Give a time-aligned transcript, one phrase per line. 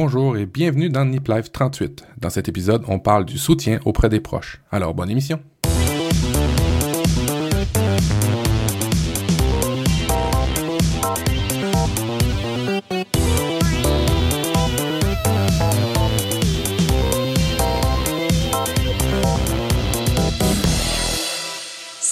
[0.00, 2.06] Bonjour et bienvenue dans Nip Life 38.
[2.18, 4.62] Dans cet épisode, on parle du soutien auprès des proches.
[4.70, 5.40] Alors, bonne émission.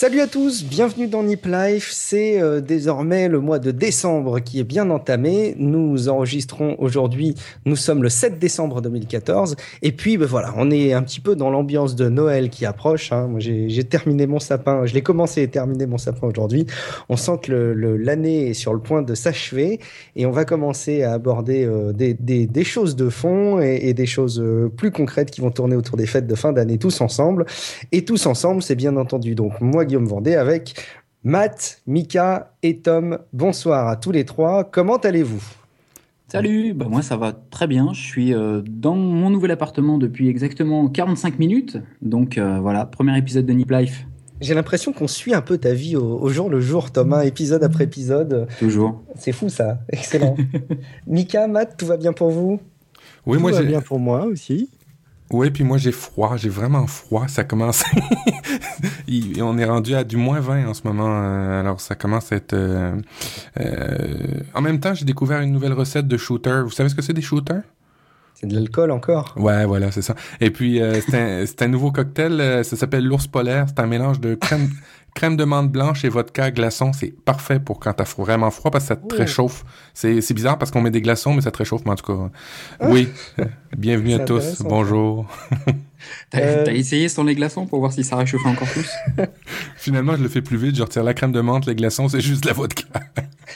[0.07, 1.91] Salut à tous, bienvenue dans Nip Life.
[1.93, 5.57] C'est euh, désormais le mois de décembre qui est bien entamé.
[5.59, 7.35] Nous enregistrons aujourd'hui,
[7.65, 9.57] nous sommes le 7 décembre 2014.
[9.83, 13.11] Et puis ben voilà, on est un petit peu dans l'ambiance de Noël qui approche.
[13.11, 13.35] Hein.
[13.39, 16.69] J'ai terminé mon sapin, je l'ai commencé et terminé mon sapin aujourd'hui.
[17.09, 19.81] On sent que l'année est sur le point de s'achever
[20.15, 24.41] et on va commencer à aborder euh, des, choses de fond et, et des choses
[24.41, 27.45] euh, plus concrètes qui vont tourner autour des fêtes de fin d'année tous ensemble.
[27.91, 30.75] Et tous ensemble, c'est bien entendu donc moi, Guillaume Vendée avec
[31.25, 33.19] Matt, Mika et Tom.
[33.33, 34.65] Bonsoir à tous les trois.
[34.65, 35.43] Comment allez-vous?
[36.29, 37.93] Salut, bah moi ça va très bien.
[37.93, 41.79] Je suis euh, dans mon nouvel appartement depuis exactement 45 minutes.
[42.03, 44.07] Donc euh, voilà, premier épisode de Nip Life.
[44.41, 47.65] J'ai l'impression qu'on suit un peu ta vie au, au, jour le jour, Thomas, épisode
[47.65, 48.49] après épisode.
[48.59, 49.03] Toujours.
[49.15, 50.37] C'est fou ça, excellent.
[51.07, 52.61] Mika, Matt, tout va bien pour vous?
[53.25, 54.69] Oui, tout moi va bien pour moi aussi.
[55.31, 57.27] Oui, puis moi j'ai froid, j'ai vraiment froid.
[57.29, 57.85] Ça commence.
[59.43, 61.09] on est rendu à du moins 20 en ce moment.
[61.11, 62.53] Euh, alors ça commence à être.
[62.53, 62.95] Euh,
[63.61, 64.41] euh...
[64.55, 66.63] En même temps, j'ai découvert une nouvelle recette de shooter.
[66.65, 67.63] Vous savez ce que c'est des shooters?
[68.39, 69.33] C'est de l'alcool encore.
[69.39, 70.15] Ouais, voilà, c'est ça.
[70.43, 72.39] Et puis, euh, c'est un, un, nouveau cocktail.
[72.39, 73.65] Euh, ça s'appelle l'ours polaire.
[73.67, 74.69] C'est un mélange de crème,
[75.15, 76.93] crème de menthe blanche et vodka glaçon.
[76.93, 79.65] C'est parfait pour quand t'as vraiment froid parce que ça te réchauffe.
[79.95, 81.87] C'est bizarre parce qu'on met des glaçons, mais ça te réchauffe.
[81.87, 82.31] Mais en tout cas,
[82.79, 82.89] ah.
[82.91, 83.09] oui.
[83.77, 84.61] Bienvenue à tous.
[84.61, 85.27] Bonjour.
[86.31, 86.65] T'as euh...
[86.67, 88.91] essayé sans les glaçons pour voir si ça réchauffait encore plus?
[89.77, 90.77] Finalement, je le fais plus vite.
[90.77, 92.85] Je retire la crème de menthe, les glaçons, c'est juste la vodka.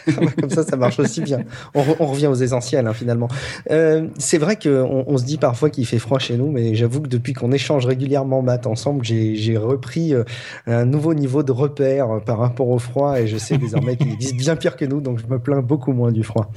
[0.40, 1.40] Comme ça, ça marche aussi bien.
[1.74, 3.28] On, re on revient aux essentiels, hein, finalement.
[3.70, 7.00] Euh, c'est vrai qu'on on se dit parfois qu'il fait froid chez nous, mais j'avoue
[7.00, 10.24] que depuis qu'on échange régulièrement maths ensemble, j'ai repris euh,
[10.66, 14.12] un nouveau niveau de repère euh, par rapport au froid et je sais désormais qu'il
[14.12, 16.50] existe bien pire que nous, donc je me plains beaucoup moins du froid.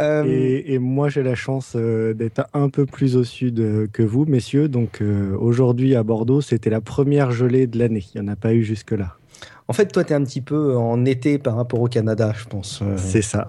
[0.00, 0.24] Euh...
[0.26, 4.24] Et, et, moi, j'ai la chance euh, d'être un peu plus au sud que vous,
[4.26, 4.68] messieurs.
[4.68, 5.00] Donc
[5.38, 8.04] aujourd'hui à Bordeaux, c'était la première gelée de l'année.
[8.14, 9.16] Il n'y en a pas eu jusque-là.
[9.68, 12.46] En fait, toi, tu es un petit peu en été par rapport au Canada, je
[12.46, 12.82] pense.
[12.96, 13.46] C'est ça.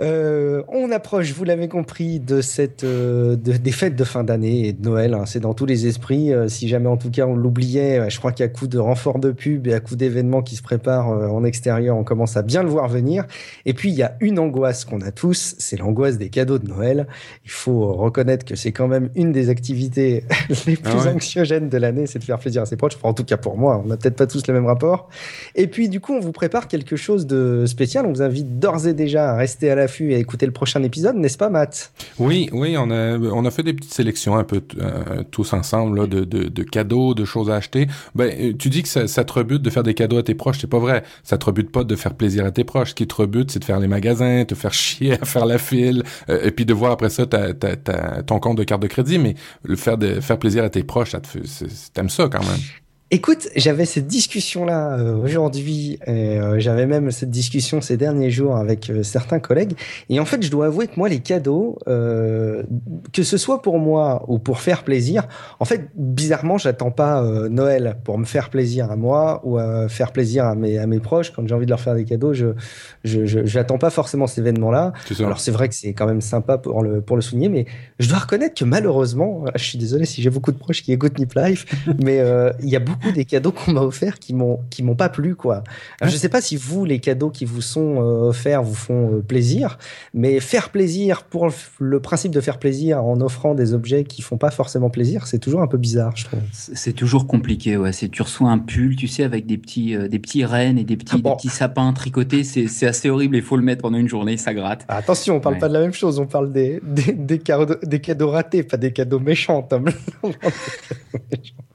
[0.00, 4.68] Euh, on approche, vous l'avez compris, de cette euh, de, des fêtes de fin d'année
[4.68, 5.14] et de Noël.
[5.14, 5.24] Hein.
[5.26, 6.32] C'est dans tous les esprits.
[6.32, 9.30] Euh, si jamais, en tout cas, on l'oubliait, je crois qu'à coup de renfort de
[9.30, 12.68] pub et à coup d'événements qui se préparent en extérieur, on commence à bien le
[12.68, 13.24] voir venir.
[13.66, 16.68] Et puis, il y a une angoisse qu'on a tous, c'est l'angoisse des cadeaux de
[16.68, 17.06] Noël.
[17.44, 20.24] Il faut reconnaître que c'est quand même une des activités
[20.66, 21.14] les plus ah ouais.
[21.14, 22.96] anxiogènes de l'année, c'est de faire plaisir à ses proches.
[22.96, 25.08] Enfin, en tout cas pour moi, on n'a peut-être pas tous le même rapport.
[25.54, 28.06] Et puis, du coup, on vous prépare quelque chose de spécial.
[28.06, 31.16] On vous invite d'ores et déjà à rester à l'affût et écouter le prochain épisode,
[31.16, 31.92] n'est-ce pas, Matt?
[32.18, 36.08] Oui, oui, on a, on a fait des petites sélections un peu euh, tous ensemble
[36.08, 37.86] de, de, de, cadeaux, de choses à acheter.
[38.14, 40.70] Ben, tu dis que ça, te rebute de faire des cadeaux à tes proches, c'est
[40.70, 41.02] pas vrai.
[41.22, 42.90] Ça te rebute pas de faire plaisir à tes proches.
[42.90, 45.58] Ce qui te rebute, c'est de faire les magasins, te faire chier à faire la
[45.58, 47.76] file, euh, et puis de voir après ça ta, ta,
[48.22, 49.18] ton compte de carte de crédit.
[49.18, 51.14] Mais le faire de faire plaisir à tes proches,
[51.92, 52.60] t'aimes ça quand même.
[53.14, 58.88] Écoute, j'avais cette discussion-là euh, aujourd'hui, euh, j'avais même cette discussion ces derniers jours avec
[58.88, 59.74] euh, certains collègues,
[60.08, 62.62] et en fait, je dois avouer que moi, les cadeaux, euh,
[63.12, 65.28] que ce soit pour moi ou pour faire plaisir,
[65.60, 69.90] en fait, bizarrement, j'attends pas euh, Noël pour me faire plaisir à moi ou à
[69.90, 71.32] faire plaisir à mes, à mes proches.
[71.32, 72.54] Quand j'ai envie de leur faire des cadeaux, je
[73.04, 74.94] je, je j'attends pas forcément cet événement-là.
[75.18, 77.66] Alors c'est vrai que c'est quand même sympa pour le pour le souligner, mais
[77.98, 81.18] je dois reconnaître que malheureusement, je suis désolé si j'ai beaucoup de proches qui écoutent
[81.18, 81.66] Nip Life,
[82.02, 82.24] mais
[82.62, 85.34] il y a beaucoup des cadeaux qu'on m'a offerts qui m'ont qui m'ont pas plu
[85.34, 85.64] quoi.
[86.00, 89.16] Alors, je sais pas si vous les cadeaux qui vous sont euh, offerts vous font
[89.16, 89.78] euh, plaisir,
[90.14, 91.48] mais faire plaisir pour
[91.78, 95.38] le principe de faire plaisir en offrant des objets qui font pas forcément plaisir, c'est
[95.38, 96.40] toujours un peu bizarre, je trouve.
[96.52, 100.08] C'est toujours compliqué ouais, c'est tu reçois un pull, tu sais avec des petits euh,
[100.08, 101.30] des petits rennes et des petits ah bon.
[101.30, 104.36] des petits sapins tricotés, c'est c'est assez horrible, il faut le mettre pendant une journée,
[104.36, 104.84] ça gratte.
[104.88, 105.60] Attention, on parle ouais.
[105.60, 108.76] pas de la même chose, on parle des des des cadeaux, des cadeaux ratés, pas
[108.76, 109.86] des cadeaux méchants, Tom.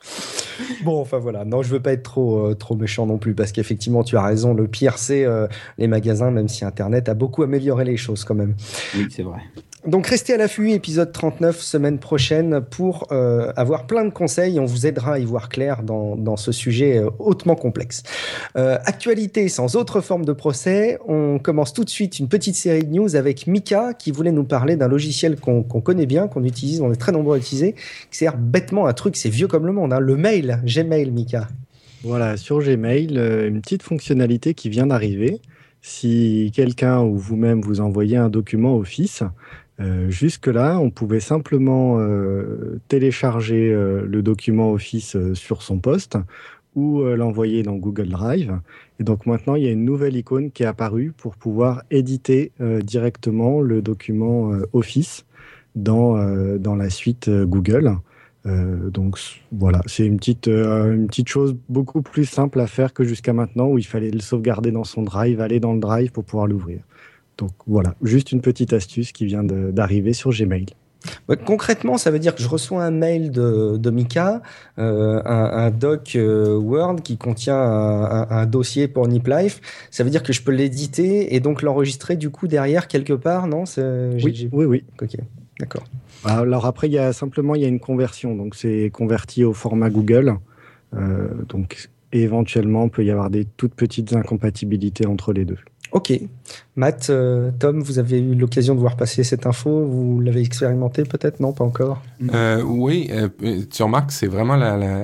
[0.84, 1.46] Bon, enfin voilà.
[1.46, 4.24] Non, je veux pas être trop euh, trop méchant non plus parce qu'effectivement, tu as
[4.24, 4.54] raison.
[4.54, 8.36] Le pire, c'est euh, les magasins, même si Internet a beaucoup amélioré les choses quand
[8.36, 8.56] même.
[8.96, 9.40] Oui, c'est vrai.
[9.88, 14.60] Donc restez à l'affût, épisode 39, semaine prochaine, pour euh, avoir plein de conseils.
[14.60, 18.04] On vous aidera à y voir clair dans, dans ce sujet euh, hautement complexe.
[18.58, 22.84] Euh, actualité sans autre forme de procès, on commence tout de suite une petite série
[22.84, 26.44] de news avec Mika qui voulait nous parler d'un logiciel qu'on qu connaît bien, qu'on
[26.44, 27.74] utilise, on est très nombreux à utiliser,
[28.12, 31.48] qui sert bêtement un truc, c'est vieux comme le monde, hein, le mail, Gmail, Mika.
[32.04, 33.18] Voilà, sur Gmail,
[33.48, 35.40] une petite fonctionnalité qui vient d'arriver.
[35.82, 39.24] Si quelqu'un ou vous-même vous envoyez un document Office,
[39.80, 42.00] Jusque-là, on pouvait simplement
[42.88, 46.18] télécharger le document Office sur son poste
[46.76, 48.60] ou l'envoyer dans Google Drive.
[49.00, 52.52] Et donc maintenant, il y a une nouvelle icône qui est apparue pour pouvoir éditer
[52.60, 55.26] directement le document Office
[55.76, 56.18] dans,
[56.58, 57.98] dans la suite Google.
[58.48, 59.18] Euh, donc
[59.52, 63.34] voilà, c'est une petite, euh, une petite chose beaucoup plus simple à faire que jusqu'à
[63.34, 66.48] maintenant où il fallait le sauvegarder dans son drive, aller dans le drive pour pouvoir
[66.48, 66.80] l'ouvrir.
[67.38, 70.66] Donc voilà, juste une petite astuce qui vient d'arriver sur Gmail.
[71.46, 74.42] concrètement, ça veut dire que je reçois un mail de, de Mika,
[74.80, 79.62] euh, un, doc Word qui contient un, dossier pour Nip Life.
[79.92, 83.48] Ça veut dire que je peux l'éditer et donc l'enregistrer du coup derrière quelque part,
[83.48, 83.66] non?
[83.78, 84.84] Oui, oui, oui.
[85.02, 85.16] Ok,
[85.60, 85.84] d'accord.
[86.26, 89.54] Alors après, il y a simplement il y a une conversion, donc c'est converti au
[89.54, 90.38] format Google.
[90.96, 95.58] Euh, donc éventuellement, il peut y avoir des toutes petites incompatibilités entre les deux.
[95.92, 96.14] Ok.
[96.78, 101.06] Matt, euh, Tom, vous avez eu l'occasion de voir passer cette info Vous l'avez expérimenté
[101.06, 102.04] peut-être Non, pas encore?
[102.32, 103.30] Euh, Oui, euh,
[103.68, 104.56] tu remarques, c'est vraiment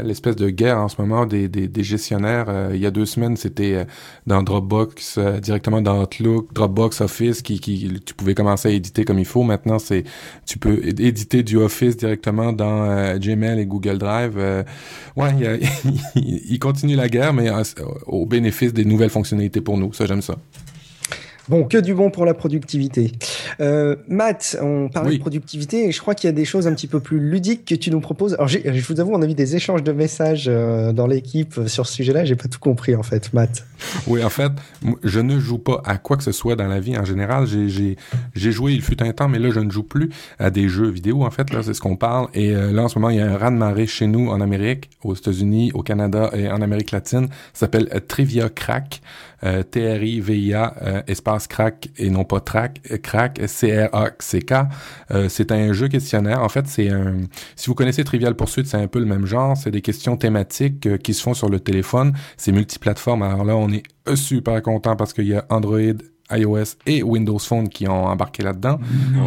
[0.04, 1.50] l'espèce de guerre en ce moment des,
[1.80, 2.70] gestionnaires.
[2.72, 3.88] il y a deux semaines, c'était
[4.28, 9.26] dans Dropbox, directement dans Outlook, Dropbox Office, qui, tu pouvais commencer à éditer comme il
[9.26, 9.42] faut.
[9.42, 10.04] Maintenant, c'est
[10.46, 14.38] tu peux éditer du Office directement dans Gmail et Google Drive.
[15.18, 15.32] ouais,
[16.16, 17.50] il, il continue la guerre, mais
[18.06, 19.92] au bénéfice des nouvelles fonctionnalités pour nous.
[19.92, 20.36] Ça, j'aime ça.
[21.50, 23.12] Bon, que du bon pour la productivité.
[23.60, 26.74] Euh, Matt, on parlait de productivité et je crois qu'il y a des choses un
[26.74, 28.34] petit peu plus ludiques que tu nous proposes.
[28.36, 31.86] Alors, je vous avoue, on a eu des échanges de messages euh, dans l'équipe sur
[31.86, 32.24] ce sujet-là.
[32.24, 33.66] J'ai pas tout compris en fait, Matt.
[34.08, 34.52] Oui, en fait,
[35.04, 37.46] je ne joue pas à quoi que ce soit dans la vie en général.
[37.46, 40.90] J'ai joué, il fut un temps, mais là, je ne joue plus à des jeux
[40.90, 41.24] vidéo.
[41.24, 42.28] En fait, là, c'est ce qu'on parle.
[42.34, 44.30] Et euh, là, en ce moment, il y a un raz de marée chez nous
[44.30, 47.28] en Amérique, aux États-Unis, au Canada et en Amérique latine.
[47.54, 49.02] Ça s'appelle Trivia Crack.
[49.44, 54.54] Euh, T-R-I-V-I-A, euh, espace crack et non pas track, euh, crack, C-R-A-C-K.
[55.28, 56.42] c'est un jeu questionnaire.
[56.42, 57.18] En fait, c'est un...
[57.56, 59.58] Si vous connaissez Trivial Pursuit, c'est un peu le même genre.
[59.58, 62.14] C'est des questions thématiques qui se font sur le téléphone.
[62.38, 63.24] C'est multiplateforme.
[63.24, 63.84] Alors là, on est
[64.16, 65.80] super content parce qu'il y a Android,
[66.32, 68.80] iOS et Windows Phone qui ont embarqué là-dedans.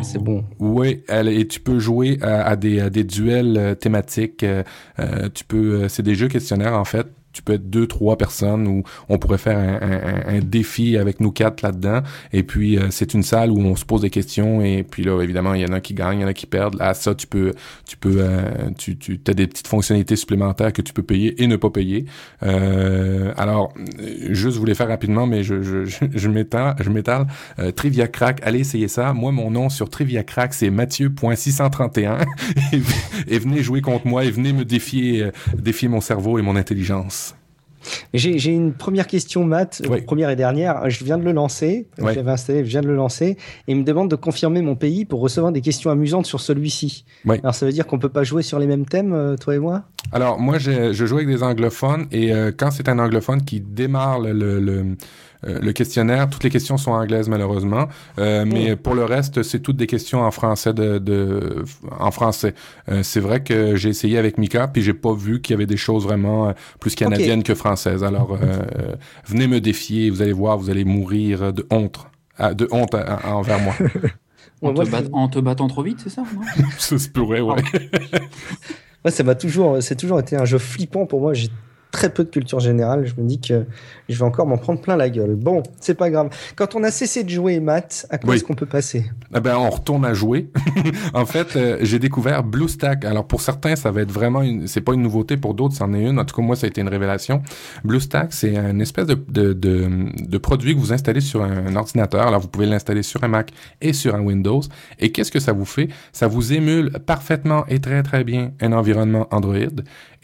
[0.02, 0.44] C'est bon.
[0.58, 4.44] Oui, et tu peux jouer à, des, à des, duels thématiques.
[5.34, 8.82] tu peux, c'est des jeux questionnaires en fait tu peux être deux, trois personnes ou
[9.10, 12.00] on pourrait faire un, défi avec nous quatre là-dedans.
[12.32, 15.20] Et puis, euh, c'est une salle où on se pose des questions et puis là,
[15.20, 16.76] évidemment, il y en a qui gagnent, il y en a qui perdent.
[16.76, 17.52] Là, ça, tu peux,
[17.86, 21.46] tu peux, euh, tu, tu as des petites fonctionnalités supplémentaires que tu peux payer et
[21.46, 22.06] ne pas payer.
[22.42, 23.74] Euh, alors,
[24.30, 25.96] juste, je voulais faire rapidement, mais je, je, je.
[26.16, 26.28] Je
[26.90, 27.26] m'étale.
[27.76, 29.12] Trivia Crack, allez essayer ça.
[29.12, 32.24] Moi, mon nom sur Trivia Crack, c'est Mathieu.631
[32.72, 32.80] et,
[33.28, 37.25] et venez jouer contre moi et venez me défier, défier mon cerveau et mon intelligence.
[38.14, 40.88] J'ai une première question, Matt, première et dernière.
[40.90, 43.36] Je viens de le lancer, je l'avais installé, je viens de le lancer,
[43.68, 47.04] et il me demande de confirmer mon pays pour recevoir des questions amusantes sur celui-ci.
[47.28, 49.58] Alors ça veut dire qu'on peut pas jouer sur les mêmes thèmes, euh, toi et
[49.58, 49.84] moi?
[50.12, 54.20] Alors moi, je joue avec des anglophones, et euh, quand c'est un anglophone qui démarre
[54.20, 54.96] le
[55.44, 57.88] euh, le questionnaire, toutes les questions sont anglaises malheureusement,
[58.18, 61.64] euh, mais pour le reste, c'est toutes des questions en français de,
[61.98, 62.54] en français.
[62.88, 65.66] Euh, c'est vrai que j'ai essayé avec Mika, puis j'ai pas vu qu'il y avait
[65.66, 68.04] des choses vraiment plus canadiennes que françaises.
[68.04, 68.38] Alors
[69.26, 72.06] venez me défier, vous allez voir, vous allez mourir de honte,
[72.40, 72.94] de honte
[73.24, 73.74] envers moi.
[74.62, 76.22] En, te battant trop vite, c'est ça
[76.78, 77.62] Ça se pourrait, ouais.
[79.10, 81.34] ça m'a toujours, c'est toujours été un jeu flippant pour moi.
[81.34, 81.50] J'ai
[81.96, 83.06] très peu de culture générale.
[83.06, 83.65] Je me dis que
[84.10, 85.34] je vais encore m'en prendre plein la gueule.
[85.34, 86.29] Bon, c'est pas grave.
[86.55, 89.06] Quand on a cessé de jouer Matt, à quoi est-ce qu'on peut passer?
[89.34, 90.50] Eh ben, on retourne à jouer.
[91.15, 93.06] en fait, euh, j'ai découvert BlueStack.
[93.06, 94.67] Alors pour certains, ça va être vraiment, une...
[94.67, 95.38] c'est pas une nouveauté.
[95.38, 96.19] Pour d'autres, c'en est une.
[96.19, 97.43] En tout cas, moi, ça a été une révélation.
[97.84, 99.88] BlueStack, c'est une espèce de, de, de,
[100.20, 102.26] de, produit que vous installez sur un ordinateur.
[102.26, 104.60] Alors vous pouvez l'installer sur un Mac et sur un Windows.
[104.98, 105.88] Et qu'est-ce que ça vous fait?
[106.12, 109.56] Ça vous émule parfaitement et très très bien un environnement Android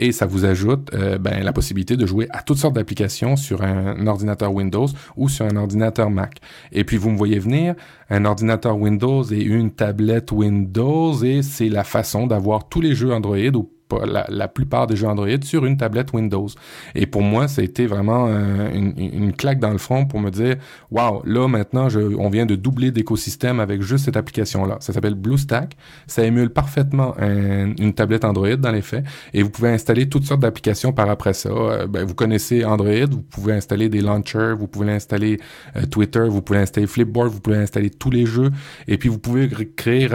[0.02, 3.62] et ça vous ajoute euh, ben, la possibilité de jouer à toutes sortes d'applications sur
[3.62, 6.40] un ordinateur Windows ou sur un ordinateur Mac.
[6.72, 7.76] Et puis vous me voyez venir,
[8.10, 13.12] un ordinateur Windows et une tablette Windows et c'est la façon d'avoir tous les jeux
[13.12, 13.71] Android ou
[14.04, 16.48] la, plupart des jeux Android sur une tablette Windows.
[16.94, 20.30] Et pour moi, ça a été vraiment euh, une, claque dans le front pour me
[20.30, 20.56] dire,
[20.90, 24.78] wow, là maintenant, on vient de doubler d'écosystème avec juste cette application-là.
[24.80, 25.76] Ça s'appelle BlueStack.
[26.06, 29.04] Ça émule parfaitement une tablette Android dans les faits.
[29.32, 31.50] Et vous pouvez installer toutes sortes d'applications par après ça.
[31.50, 35.38] Euh, ben, vous connaissez Android, vous pouvez installer des launchers, vous pouvez installer
[35.76, 38.50] euh, Twitter, vous pouvez installer Flipboard, vous pouvez installer tous les jeux.
[38.88, 40.08] Et puis vous pouvez créer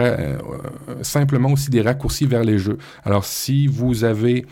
[1.02, 2.78] simplement aussi des raccourcis vers les jeux.
[3.04, 4.46] Alors si vous avez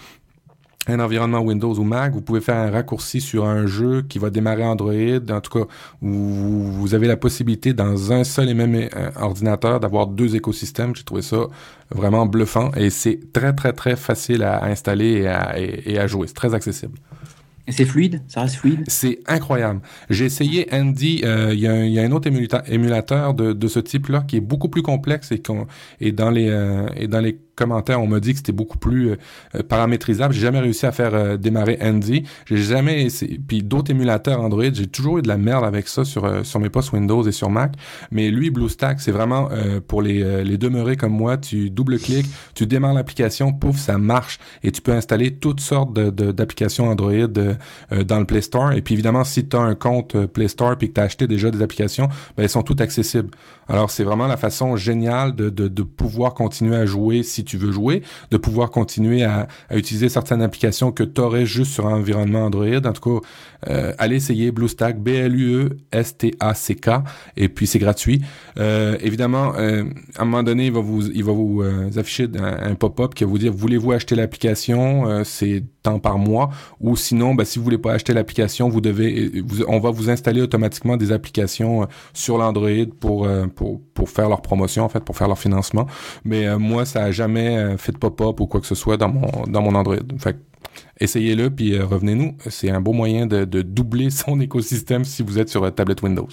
[0.89, 4.31] un environnement Windows ou Mac, vous pouvez faire un raccourci sur un jeu qui va
[4.31, 4.93] démarrer Android.
[5.31, 5.67] En tout cas,
[6.01, 10.95] vous, vous avez la possibilité dans un seul et même euh, ordinateur d'avoir deux écosystèmes.
[10.95, 11.47] J'ai trouvé ça
[11.91, 16.29] vraiment bluffant et c'est très très très facile à installer et à, et à jouer.
[16.29, 16.99] C'est très accessible.
[17.69, 18.23] Et c'est fluide?
[18.29, 18.85] Ça reste fluide?
[18.87, 19.81] C'est incroyable.
[20.09, 22.29] J'ai essayé Andy, euh, il y, y, a un autre
[22.69, 25.43] émulateur de, de ce type-là qui est beaucoup plus complexe et,
[26.01, 29.11] et dans les euh, et dans les commentaires, on m'a dit que c'était beaucoup plus
[29.11, 30.35] euh, paramétrisable.
[30.35, 32.25] J'ai jamais réussi à faire euh, démarrer Andy.
[32.45, 33.41] J'ai jamais essayé.
[33.45, 36.61] Puis d'autres émulateurs Android, j'ai toujours eu de la merde avec ça sur euh, sur
[36.61, 37.75] mes postes Windows et sur Mac.
[38.11, 39.49] Mais lui, BlueStack, c'est vraiment
[39.89, 41.39] pour les les demeurés comme moi.
[41.39, 46.89] Tu double-cliques, tu démarres l'application, pouf, ça marche et tu peux installer toutes sortes d'applications
[46.89, 48.73] Android dans le Play Store.
[48.73, 51.27] Et puis évidemment, si tu as un compte Play Store puis que tu as acheté
[51.27, 53.31] déjà des applications, ben, elles sont toutes accessibles.
[53.69, 57.57] Alors c'est vraiment la façon géniale de, de, de pouvoir continuer à jouer si tu
[57.57, 61.95] veux jouer, de pouvoir continuer à, utiliser certaines applications que tu aurais juste sur un
[61.95, 62.67] environnement Android.
[62.85, 63.27] En tout cas,
[63.69, 66.91] euh, allez essayer BlueStack, B-L-U-E-S-T-A-C-K,
[67.37, 68.23] et puis c'est gratuit.
[68.59, 69.85] Euh, évidemment, euh,
[70.17, 71.63] à un moment donné, il va vous,
[71.97, 75.63] afficher un, pop-up qui va vous dire, voulez-vous acheter l'application, c'est
[75.99, 76.51] par mois,
[76.81, 80.41] ou sinon, ben, si vous voulez pas acheter l'application, vous devez, on va vous installer
[80.41, 85.29] automatiquement des applications sur l'Android pour, pour, pour faire leur promotion, en fait, pour faire
[85.29, 85.87] leur financement.
[86.25, 89.31] Mais moi, ça a jamais fait de pop-up ou quoi que ce soit dans mon,
[89.47, 89.97] dans mon Android.
[90.19, 90.37] Fait
[91.01, 92.37] essayez-le, puis euh, revenez-nous.
[92.49, 96.03] C'est un beau moyen de, de, doubler son écosystème si vous êtes sur euh, tablette
[96.03, 96.29] Windows.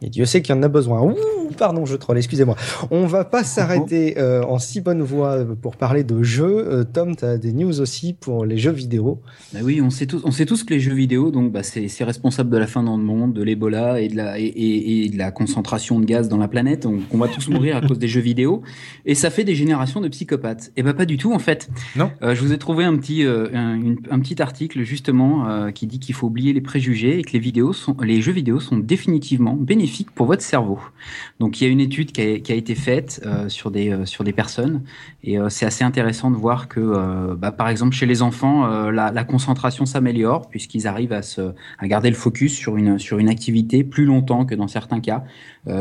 [0.00, 1.02] Et Dieu sait qu'il y en a besoin.
[1.02, 1.16] Ouh,
[1.56, 2.56] pardon, je troll, excusez-moi.
[2.90, 6.64] On va pas s'arrêter euh, en si bonne voie pour parler de jeux.
[6.68, 9.20] Euh, Tom, tu as des news aussi pour les jeux vidéo.
[9.52, 12.04] Bah oui, on sait tous, on sait tous que les jeux vidéo, donc bah, c'est
[12.04, 15.18] responsable de la fin dans le monde, de l'Ebola et de la et, et, de
[15.18, 16.84] la concentration de gaz dans la planète.
[16.84, 18.62] Donc on va tous mourir à cause des jeux vidéo.
[19.04, 20.70] Et ça fait des générations de psychopathes.
[20.76, 21.68] Et bah pas du tout en fait.
[21.96, 22.12] Non.
[22.22, 25.88] Euh, je vous ai trouvé un petit euh, un, un, petit article justement euh, qui
[25.88, 28.76] dit qu'il faut oublier les préjugés et que les vidéos sont les jeux vidéo sont
[28.76, 30.78] définitivement bénéfiques pour votre cerveau.
[31.40, 34.24] Donc il y a une étude qui a, été faite euh, sur des euh, sur
[34.24, 34.82] des personnes
[35.22, 39.12] et euh, c'est assez intéressant de voir que bah, par exemple chez les enfants la,
[39.12, 43.28] la, concentration s'améliore puisqu'ils arrivent à se à garder le focus sur une sur une
[43.28, 45.24] activité plus longtemps que dans certains cas.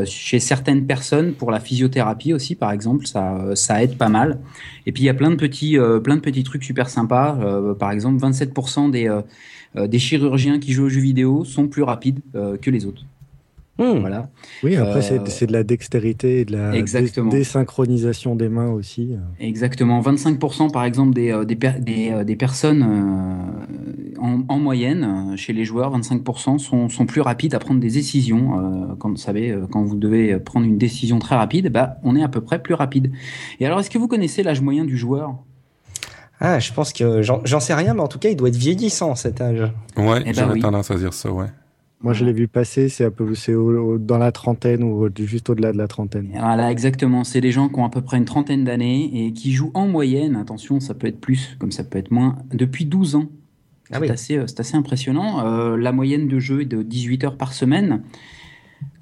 [0.05, 4.39] chez certaines personnes pour la physiothérapie aussi par exemple ça ça aide pas mal.
[4.85, 7.37] Et puis il y a plein de petits plein de petits trucs super sympas.
[7.79, 9.07] par exemple 27% des
[9.75, 12.21] des chirurgiens qui jouent aux jeux vidéo sont plus rapides
[12.61, 13.03] que les autres.
[13.79, 13.99] Mmh.
[13.99, 14.29] Voilà.
[14.63, 16.71] Oui, après, euh, c'est de la dextérité et de la
[17.29, 19.15] désynchronisation des mains aussi.
[19.39, 20.01] Exactement.
[20.01, 22.83] 25% par exemple des, euh, des, des, euh, des personnes
[24.19, 28.95] en, en, moyenne, chez les joueurs, 25% sont, sont, plus rapides à prendre des décisions.
[28.99, 32.27] quand, vous savez, quand vous devez prendre une décision très rapide, bah, on est à
[32.27, 33.11] peu près plus rapide.
[33.59, 35.35] Et alors, est-ce que vous connaissez l'âge moyen du joueur?
[36.39, 39.15] Ah, je pense que j'en sais rien, mais en tout cas, il doit être vieillissant
[39.15, 39.61] cet âge.
[39.95, 41.47] Ouais, eh ben j'aurais tendance à dire ça, ouais.
[42.01, 45.87] Moi, je l'ai vu passer, c'est c'est dans la trentaine ou juste au-delà de la
[45.87, 46.29] trentaine.
[46.31, 47.23] Voilà, exactement.
[47.23, 49.87] C'est des gens qui ont à peu près une trentaine d'années et qui jouent en
[49.87, 53.25] moyenne, attention, ça peut être plus, comme ça peut être moins, depuis 12 ans.
[53.91, 55.45] Ah c'est assez, assez, impressionnant.
[55.45, 58.03] Euh, la moyenne de jeu est de 18 heures par semaine.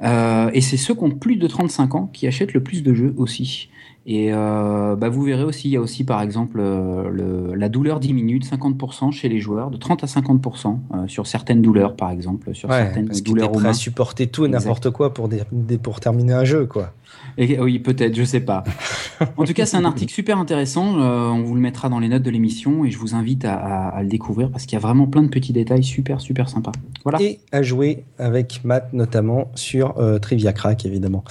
[0.03, 2.93] Euh, et c'est ceux qui ont plus de 35 ans qui achètent le plus de
[2.93, 3.69] jeux aussi.
[4.07, 7.69] Et euh, bah vous verrez aussi, il y a aussi par exemple euh, le, la
[7.69, 11.95] douleur diminue de 50% chez les joueurs, de 30 à 50% euh, sur certaines douleurs
[11.95, 13.51] par exemple, sur ouais, certaines parce douleurs.
[13.51, 15.43] Prêt à supporter tout et n'importe quoi pour, des,
[15.79, 16.93] pour terminer un jeu, quoi.
[17.37, 18.63] Et, oui, peut-être, je sais pas.
[19.37, 20.99] en tout cas, c'est un article super intéressant.
[20.99, 23.55] Euh, on vous le mettra dans les notes de l'émission et je vous invite à,
[23.55, 26.49] à, à le découvrir parce qu'il y a vraiment plein de petits détails super, super
[26.49, 26.71] sympas.
[27.03, 27.21] Voilà.
[27.21, 31.23] Et à jouer avec Matt notamment sur euh, Trivia Crack, évidemment.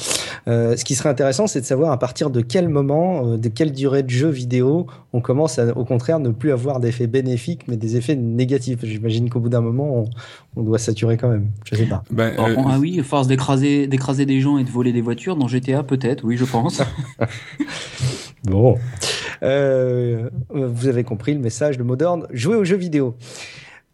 [0.47, 3.73] Euh, ce qui serait intéressant, c'est de savoir à partir de quel moment, de quelle
[3.73, 7.77] durée de jeu vidéo, on commence à, au contraire, ne plus avoir d'effets bénéfiques, mais
[7.77, 8.81] des effets négatifs.
[8.83, 10.05] J'imagine qu'au bout d'un moment, on,
[10.57, 11.51] on, doit saturer quand même.
[11.65, 12.03] Je sais pas.
[12.11, 12.57] Ben, euh...
[12.67, 16.25] Ah oui, force d'écraser, d'écraser des gens et de voler des voitures dans GTA, peut-être.
[16.25, 16.83] Oui, je pense.
[18.45, 18.79] bon.
[19.43, 22.27] Euh, vous avez compris le message de Modern.
[22.31, 23.17] Jouer aux jeux vidéo.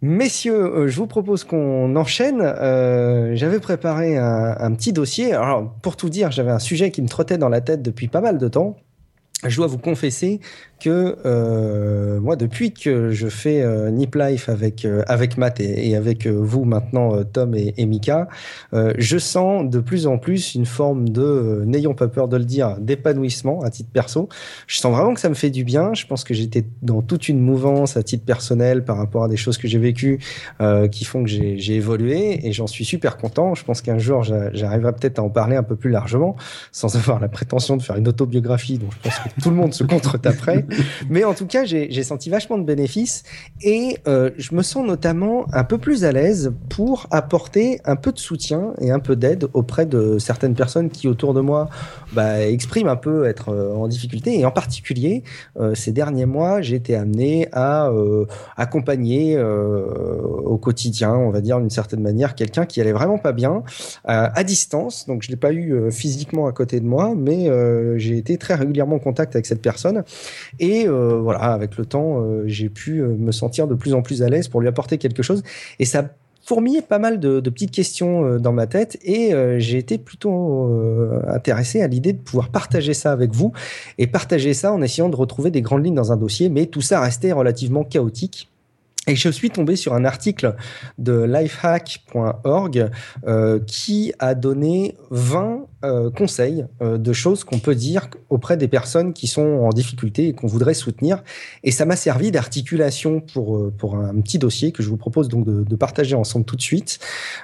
[0.03, 2.41] Messieurs, euh, je vous propose qu'on enchaîne.
[2.41, 5.35] Euh, j'avais préparé un, un, petit dossier.
[5.35, 8.23] Alors, pour tout dire, j'avais un sujet qui me trottait dans la tête depuis pas
[8.23, 8.77] mal de temps.
[9.47, 10.41] Je dois vous confesser
[10.81, 15.91] que euh, moi, depuis que je fais euh, Nip Life avec euh, avec Matt et,
[15.91, 18.29] et avec euh, vous maintenant, euh, Tom et, et Mika,
[18.73, 22.77] je sens de plus en plus une forme de, n'ayons pas peur de le dire,
[22.81, 24.29] d'épanouissement à titre perso.
[24.67, 25.95] Je sens vraiment que ça me fait du bien.
[25.95, 29.37] Je pense que j'étais dans toute une mouvance à titre personnel par rapport à des
[29.37, 30.19] choses que j'ai vécues
[30.91, 33.55] qui font que j'ai évolué et j'en suis super content.
[33.55, 36.37] Je pense qu'un jour, j'arriverai peut-être à en parler un peu plus largement,
[36.73, 39.75] sans avoir la prétention de faire une autobiographie dont je pense que tout le monde
[39.75, 40.65] se contre-taperait.
[41.11, 43.23] Mais en tout cas, j'ai senti vachement de bénéfices
[43.63, 48.13] et euh, je me sens notamment un peu plus à l'aise pour apporter un peu
[48.13, 51.69] de soutien et un peu d'aide auprès de certaines personnes qui autour de moi
[52.13, 54.39] bah, expriment un peu être euh, en difficulté.
[54.39, 55.23] Et en particulier,
[55.59, 57.91] euh, ces derniers mois, j'ai été amené à
[58.57, 63.63] accompagner au quotidien, on va dire d'une certaine manière, quelqu'un qui allait vraiment pas bien
[64.05, 65.07] à distance.
[65.07, 67.49] Donc je l'ai pas eu physiquement à côté de moi, mais
[67.99, 70.05] j'ai été très régulièrement en contact avec cette personne.
[70.61, 74.49] Et voilà, avec le temps, j'ai pu me sentir de plus en plus à l'aise
[74.49, 75.43] pour lui apporter quelque chose.
[75.79, 76.11] Et ça
[76.51, 80.69] fourmillé pas mal de, petites questions euh, dans ma tête et euh, j'ai été plutôt
[80.69, 83.53] euh, intéressé à l'idée de pouvoir partager ça avec vous
[83.99, 86.81] et partager ça en essayant de retrouver des grandes lignes dans un dossier, mais tout
[86.81, 88.49] ça restait relativement chaotique.
[89.07, 90.55] Et je suis tombé sur un article
[90.99, 92.91] de lifehack.org
[93.67, 99.15] qui a donné 20 euh, conseils euh, de choses qu'on peut dire auprès des personnes
[99.15, 101.23] qui sont en difficulté et qu'on voudrait soutenir.
[101.65, 105.29] Et ça m'a servi d'articulation pour, euh, pour un petit dossier que je vous propose
[105.29, 106.99] donc de, de partager ensemble tout de suite.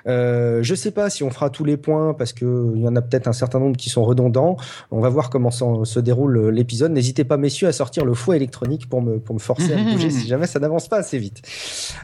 [0.07, 3.01] Euh, je sais pas si on fera tous les points parce qu'il y en a
[3.01, 4.57] peut-être un certain nombre qui sont redondants.
[4.91, 6.93] On va voir comment se déroule l'épisode.
[6.93, 10.11] N'hésitez pas, messieurs, à sortir le fouet électronique pour me, pour me forcer à bouger
[10.11, 11.41] si jamais ça n'avance pas assez vite.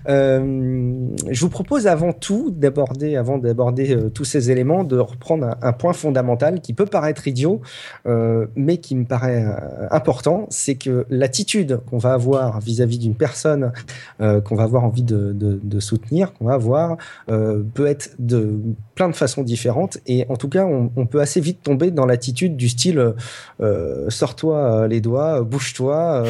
[0.06, 5.72] je vous propose avant tout d'aborder, avant d'aborder tous ces éléments, de reprendre un, un
[5.74, 6.21] point fondamental
[6.62, 7.60] qui peut paraître idiot,
[8.06, 13.14] euh, mais qui me paraît euh, important, c'est que l'attitude qu'on va avoir vis-à-vis d'une
[13.14, 13.72] personne
[14.20, 18.60] euh, qu'on va avoir envie de, soutenir, qu'on va avoir, peut être de
[18.94, 19.98] plein de façons différentes.
[20.06, 23.14] Et en tout cas, on, peut assez vite tomber dans l'attitude du style
[24.08, 26.24] sors-toi les doigts, bouge-toi,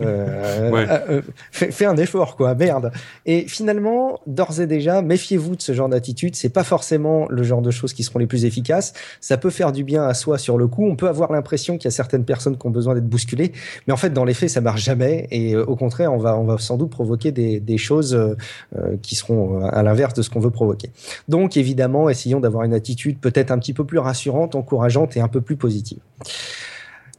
[1.52, 2.90] fais, fais, un effort, quoi, merde.
[3.26, 6.34] Et finalement, d'ores et déjà, méfiez-vous de ce genre d'attitude.
[6.34, 9.72] C'est pas forcément le genre de choses qui seront les plus efficaces ça peut faire
[9.72, 10.86] du bien à soi sur le coup.
[10.86, 13.52] On peut avoir l'impression qu'il y a certaines personnes qui ont besoin d'être bousculées,
[13.86, 15.28] mais en fait, dans les faits, ça marche jamais.
[15.30, 18.36] Et euh, au contraire, on va, on va sans doute provoquer des, des choses euh,
[18.76, 20.90] euh, qui seront à l'inverse de ce qu'on veut provoquer.
[21.28, 25.28] Donc, évidemment, essayons d'avoir une attitude peut-être un petit peu plus rassurante, encourageante et un
[25.28, 25.98] peu plus positive.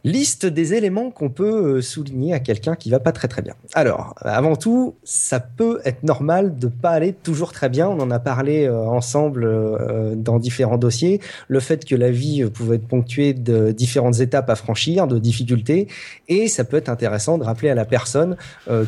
[0.03, 3.53] Liste des éléments qu'on peut euh, souligner à quelqu'un qui va pas très très bien.
[3.75, 7.87] Alors, avant tout, ça peut être normal de pas aller toujours très bien.
[7.87, 11.21] On en a parlé euh, ensemble euh, dans différents dossiers.
[11.47, 15.87] Le fait que la vie pouvait être ponctuée de différentes étapes à franchir, de difficultés,
[16.27, 18.37] et ça peut être intéressant de rappeler à la personne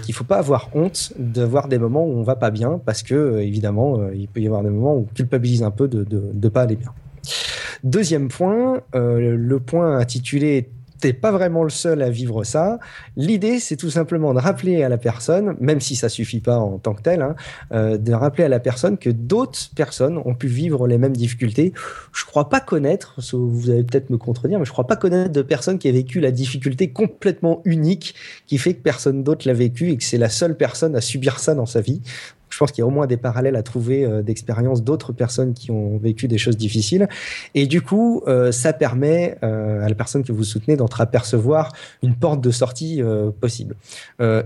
[0.01, 3.39] qu'il faut pas avoir honte d'avoir des moments où on va pas bien, parce que
[3.39, 6.49] évidemment, il peut y avoir des moments où on culpabilise un peu de de, de
[6.49, 6.93] pas aller bien.
[7.83, 10.69] Deuxième point, le point intitulé
[11.03, 12.79] t'es pas vraiment le seul à vivre ça.
[13.17, 16.77] L'idée, c'est tout simplement de rappeler à la personne, même si ça suffit pas en
[16.77, 17.35] tant que tel, hein,
[17.73, 21.73] euh, de rappeler à la personne que d'autres personnes ont pu vivre les mêmes difficultés.
[22.13, 25.41] Je crois pas connaître, vous allez peut-être me contredire, mais je crois pas connaître de
[25.41, 28.15] personne qui a vécu la difficulté complètement unique
[28.47, 31.37] qui fait que personne d'autre l'a vécu et que c'est la seule personne à subir
[31.39, 32.01] ça dans sa vie
[32.53, 35.53] je pense qu'il y a au moins des parallèles à trouver euh, d'expériences d'autres personnes
[35.53, 37.07] qui ont vécu des choses difficiles.
[37.55, 42.15] Et du coup, euh, ça permet euh, à la personne que vous soutenez d'entreapercevoir une
[42.15, 43.01] porte de sortie
[43.39, 43.75] possible.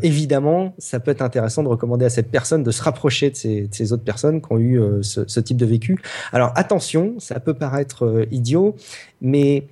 [0.01, 3.93] évidemment, ça peut être intéressant de recommander à cette personne de se rapprocher de ces,
[3.93, 5.99] autres personnes qui ont eu ce, type de vécu.
[6.31, 8.75] Alors attention, ça peut paraître idiot,
[9.21, 9.63] mais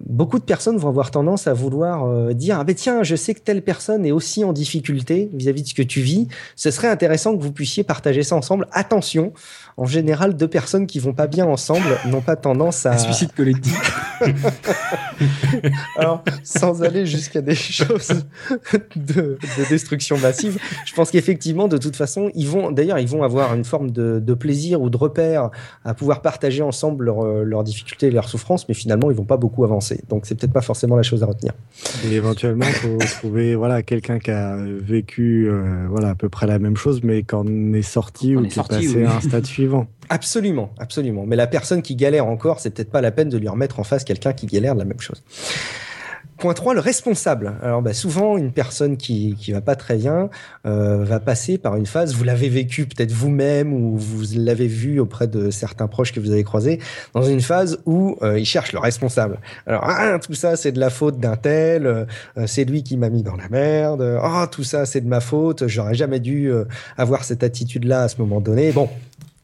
[0.00, 3.34] beaucoup de personnes vont avoir tendance à vouloir euh, dire ah ben tiens je sais
[3.34, 6.28] que telle personne est aussi en difficulté vis-à-vis de ce que tu vis.
[6.56, 8.66] Ce serait intéressant que vous puissiez partager ça ensemble.
[8.72, 9.32] Attention
[9.76, 13.32] en général deux personnes qui vont pas bien ensemble n'ont pas tendance à Un suicide
[13.32, 13.78] collectif.
[15.96, 18.22] Alors sans aller jusqu'à des choses
[18.96, 23.54] de, destruction massive je pense qu'effectivement de toute façon ils vont d'ailleurs ils vont avoir
[23.54, 25.50] une forme de, plaisir ou de repère
[25.84, 29.64] à pouvoir partager ensemble leurs difficultés et leurs souffrances mais finalement ils vont pas beaucoup
[29.64, 29.75] avancer
[30.08, 31.52] donc c'est peut-être pas forcément la chose à retenir.
[32.06, 36.58] Et éventuellement, faut trouver voilà quelqu'un qui a vécu euh, voilà à peu près la
[36.58, 39.86] même chose, mais quand on est sorti ou qui est passé à un stade suivant.
[40.08, 41.24] Absolument, absolument.
[41.26, 43.84] Mais la personne qui galère encore, c'est peut-être pas la peine de lui remettre en
[43.84, 45.22] face quelqu'un qui galère de la même chose.
[46.38, 47.54] Point 3, le responsable.
[47.62, 50.28] Alors bah, souvent, une personne qui qui va pas très bien
[50.66, 55.00] euh, va passer par une phase, vous l'avez vécu peut-être vous-même ou vous l'avez vu
[55.00, 56.78] auprès de certains proches que vous avez croisés,
[57.14, 59.38] dans une phase où euh, il cherche le responsable.
[59.66, 62.04] Alors ah, tout ça c'est de la faute d'un tel, euh,
[62.46, 65.66] c'est lui qui m'a mis dans la merde, ah tout ça c'est de ma faute,
[65.66, 66.50] j'aurais jamais dû
[66.98, 68.72] avoir cette attitude-là à ce moment donné.
[68.72, 68.90] Bon,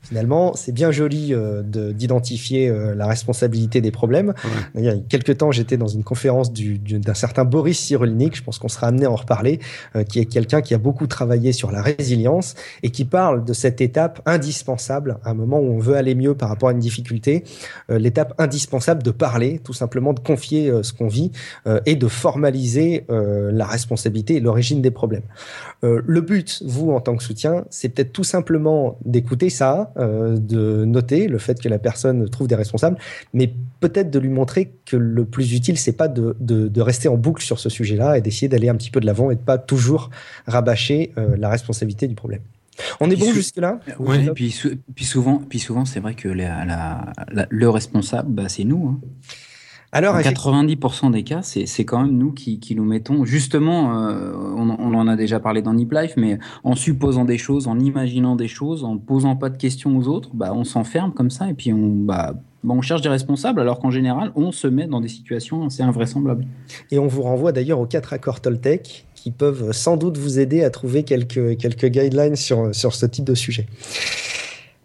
[0.02, 4.34] Finalement, c'est bien joli euh, d'identifier euh, la responsabilité des problèmes.
[4.74, 8.58] Il y a quelques temps, j'étais dans une conférence d'un certain Boris Cyrulnik, je pense
[8.58, 9.60] qu'on sera amené à en reparler,
[9.94, 13.52] euh, qui est quelqu'un qui a beaucoup travaillé sur la résilience et qui parle de
[13.52, 16.80] cette étape indispensable, à un moment où on veut aller mieux par rapport à une
[16.80, 17.44] difficulté,
[17.88, 21.30] l'étape indispensable de parler, tout simplement de confier ce qu'on vit
[21.86, 25.22] et de formaliser la responsabilité et l'origine des problèmes.
[25.82, 30.84] Le but, vous, en tant que soutien, c'est peut-être tout simplement d'écouter ça, euh, de
[30.84, 32.96] noter le fait que la personne trouve des responsables,
[33.34, 37.16] mais peut-être de lui montrer que le plus utile, c'est pas de, de, rester en
[37.16, 39.58] boucle sur ce sujet-là et d'essayer d'aller un petit peu de l'avant et de pas
[39.58, 40.10] toujours
[40.46, 42.42] rabâcher euh, la responsabilité du problème.
[43.00, 43.80] On est bon jusque-là?
[43.98, 44.54] Oui, puis,
[44.94, 48.88] puis souvent, puis souvent c'est vrai que le responsable, bah, c'est nous.
[48.88, 49.08] Hein.
[49.94, 54.70] Alors, 90% des cas, c'est quand même nous qui, qui nous mettons, justement, euh, on,
[54.70, 58.34] on, en a déjà parlé dans Nip Life, mais en supposant des choses, en imaginant
[58.34, 61.52] des choses, en posant pas de questions aux autres, bah, on s'enferme comme ça et
[61.52, 62.32] puis on, bah,
[62.64, 65.82] bah on cherche des responsables, alors qu'en général, on se met dans des situations assez
[65.82, 66.46] invraisemblables.
[66.90, 70.64] Et on vous renvoie d'ailleurs aux quatre accords Toltec qui peuvent sans doute vous aider
[70.64, 73.66] à trouver quelques, quelques guidelines sur, sur ce type de sujet.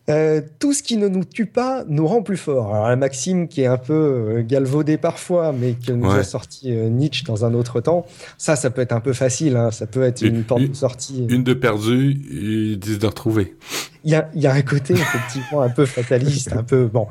[0.09, 2.73] Euh, tout ce qui ne nous tue pas nous rend plus fort.
[2.73, 6.71] Alors la maxime qui est un peu euh, galvaudée parfois, mais que nous a sorti
[6.71, 8.05] euh, Nietzsche dans un autre temps,
[8.37, 9.57] ça, ça peut être un peu facile.
[9.57, 9.69] Hein.
[9.71, 11.25] Ça peut être une, porte de sortie.
[11.29, 13.57] Une de perdue, dix de retrouvée.
[14.05, 17.07] Il y a, y a un côté effectivement un peu fataliste, un peu bon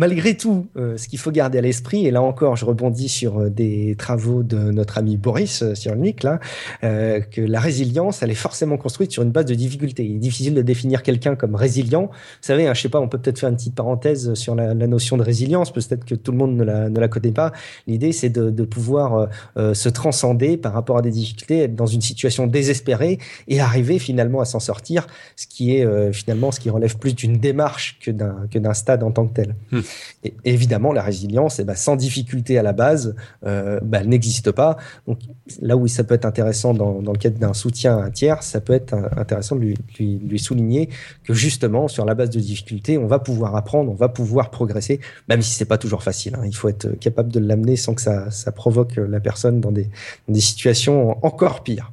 [0.00, 3.38] malgré tout, euh, ce qu'il faut garder à l'esprit, et là encore, je rebondis sur
[3.38, 6.40] euh, des travaux de notre ami Boris euh, Cyrulnik, là,
[6.80, 10.06] que la résilience, elle est forcément construite sur une base de difficulté.
[10.06, 12.06] Il est difficile de définir quelqu'un comme résilient.
[12.06, 14.74] Vous savez, hein, je sais pas, on peut peut-être faire une petite parenthèse sur la,
[14.74, 17.52] notion de résilience, peut-être que tout le monde ne la, ne la connaît pas.
[17.86, 22.00] L'idée, c'est de, de, pouvoir se transcender par rapport à des difficultés, être dans une
[22.00, 26.96] situation désespérée et arriver finalement à s'en sortir, ce qui est finalement ce qui relève
[26.96, 29.54] plus d'une démarche que d'un que d'un stade en tant que tel.
[29.70, 29.80] Hmm.
[30.22, 33.14] Et évidemment, la résilience, eh ben, sans difficulté à la base,
[33.46, 34.76] euh, elle n'existe pas.
[35.06, 35.18] Donc
[35.60, 38.60] là où ça peut être intéressant dans, le cadre d'un soutien à un tiers, ça
[38.60, 40.88] peut être intéressant de lui, souligner
[41.24, 45.00] que justement, sur la base de difficultés, on va pouvoir apprendre, on va pouvoir progresser,
[45.28, 46.34] même si c'est pas toujours facile.
[46.34, 46.42] Hein.
[46.44, 49.84] Il faut être capable de l'amener sans que ça, ça provoque la personne dans des,
[50.28, 51.92] dans des situations encore pires.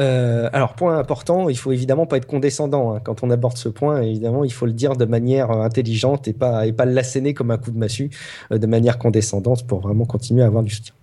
[0.00, 3.00] Euh, alors, point important, il faut évidemment pas être condescendant hein.
[3.02, 4.02] quand on aborde ce point.
[4.02, 7.50] Évidemment, il faut le dire de manière euh, intelligente et pas et pas l'asséner comme
[7.50, 8.10] un coup de massue,
[8.52, 10.94] euh, de manière condescendante pour vraiment continuer à avoir du soutien.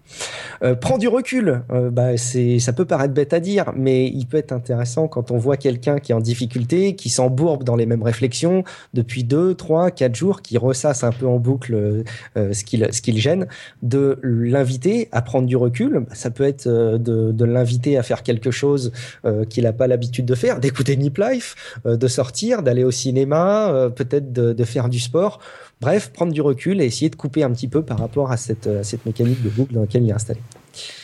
[0.63, 4.26] Euh, prends du recul, euh, bah, c'est, ça peut paraître bête à dire, mais il
[4.26, 7.86] peut être intéressant quand on voit quelqu'un qui est en difficulté, qui s'embourbe dans les
[7.86, 8.63] mêmes réflexions
[8.94, 12.04] depuis deux, trois, quatre jours, qui ressasse un peu en boucle
[12.38, 13.48] euh, ce, qui, ce qui le gêne,
[13.84, 16.06] de l'inviter à prendre du recul.
[16.13, 18.91] Ça peut être de, de l'inviter à faire quelque chose
[19.50, 24.32] qu'il n'a pas l'habitude de faire, d'écouter Nip Life, de sortir, d'aller au cinéma, peut-être
[24.32, 25.39] de, de faire du sport
[25.82, 28.70] Bref, prendre du recul et essayer de couper un petit peu par rapport à cette,
[28.84, 30.40] cette mécanique de boucle dans laquelle il est installé.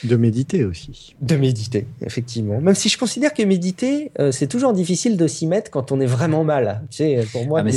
[0.03, 1.15] De méditer aussi.
[1.21, 2.59] De méditer, effectivement.
[2.59, 5.99] Même si je considère que méditer, euh, c'est toujours difficile de s'y mettre quand on
[5.99, 6.83] est vraiment mal.
[6.89, 7.69] Tu sais, pour moi, ah,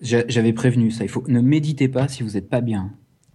[0.00, 1.04] J'avais prévenu ça.
[1.04, 2.92] Il faut ne méditez pas si vous n'êtes pas bien.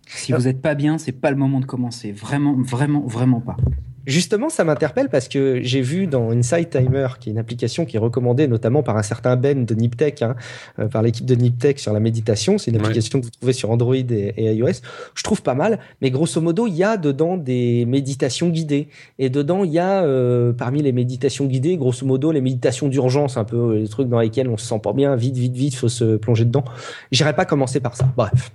[0.07, 0.37] Si ah.
[0.37, 2.11] vous n'êtes pas bien, c'est pas le moment de commencer.
[2.11, 3.57] Vraiment, vraiment, vraiment pas.
[4.05, 7.95] Justement, ça m'interpelle parce que j'ai vu dans Insight Timer, qui est une application qui
[7.95, 10.35] est recommandée notamment par un certain Ben de Niptech, hein,
[10.79, 12.57] euh, par l'équipe de Niptech sur la méditation.
[12.57, 14.81] C'est une application que vous trouvez sur Android et, iOS.
[15.15, 18.89] Je trouve pas mal, mais grosso modo, il y a dedans des méditations guidées.
[19.19, 23.37] Et dedans, il y a euh, parmi les méditations guidées, grosso modo, les méditations d'urgence,
[23.37, 25.75] un peu euh, les trucs dans lesquels on se sent pas bien, vite, vite, vite,
[25.75, 26.65] faut se plonger dedans.
[27.11, 28.11] J'irai pas commencer par ça.
[28.17, 28.51] Bref.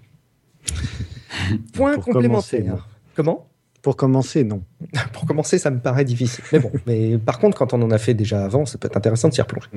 [1.73, 2.87] Point complémentaire.
[3.15, 3.47] Comment?
[3.81, 4.63] Pour commencer, non.
[5.13, 6.45] Pour commencer, ça me paraît difficile.
[6.53, 8.97] Mais bon, mais par contre, quand on en a fait déjà avant, ça peut être
[8.97, 9.69] intéressant de s'y replonger.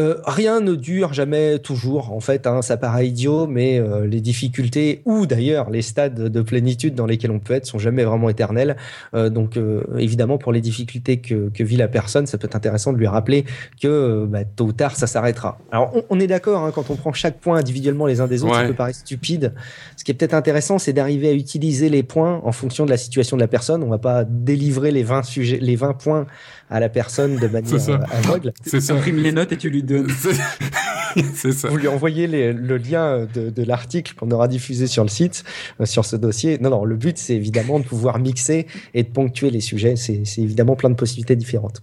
[0.00, 2.12] Euh, rien ne dure jamais toujours.
[2.12, 6.42] En fait, hein, ça paraît idiot, mais euh, les difficultés ou d'ailleurs les stades de
[6.42, 8.76] plénitude dans lesquels on peut être sont jamais vraiment éternels.
[9.14, 9.58] Euh, donc,
[9.98, 13.08] évidemment, pour les difficultés que, que, vit la personne, ça peut être intéressant de lui
[13.08, 13.44] rappeler
[13.80, 15.58] que bah, tôt ou tard, ça s'arrêtera.
[15.72, 18.54] Alors, on, est d'accord hein, quand on prend chaque point individuellement les uns des autres,
[18.54, 19.52] ça peut paraître stupide.
[19.96, 22.96] Ce qui est peut-être intéressant, c'est d'arriver à utiliser les points en fonction de la
[22.96, 23.82] situation de la personne.
[23.82, 26.26] On va pas délivrer les 20 sujets, les 20 points
[26.70, 28.52] à la personne de manière aveugle.
[28.64, 28.94] C'est ça.
[28.94, 30.08] imprimes les notes et tu lui donnes.
[31.34, 31.68] C'est ça.
[31.68, 35.44] Vous lui envoyez le lien de, l'article qu'on aura diffusé sur le site,
[35.80, 36.58] euh, sur ce dossier.
[36.58, 39.96] Non, non, le but, c'est évidemment de pouvoir mixer et de ponctuer les sujets.
[39.96, 41.82] C'est évidemment plein de possibilités différentes.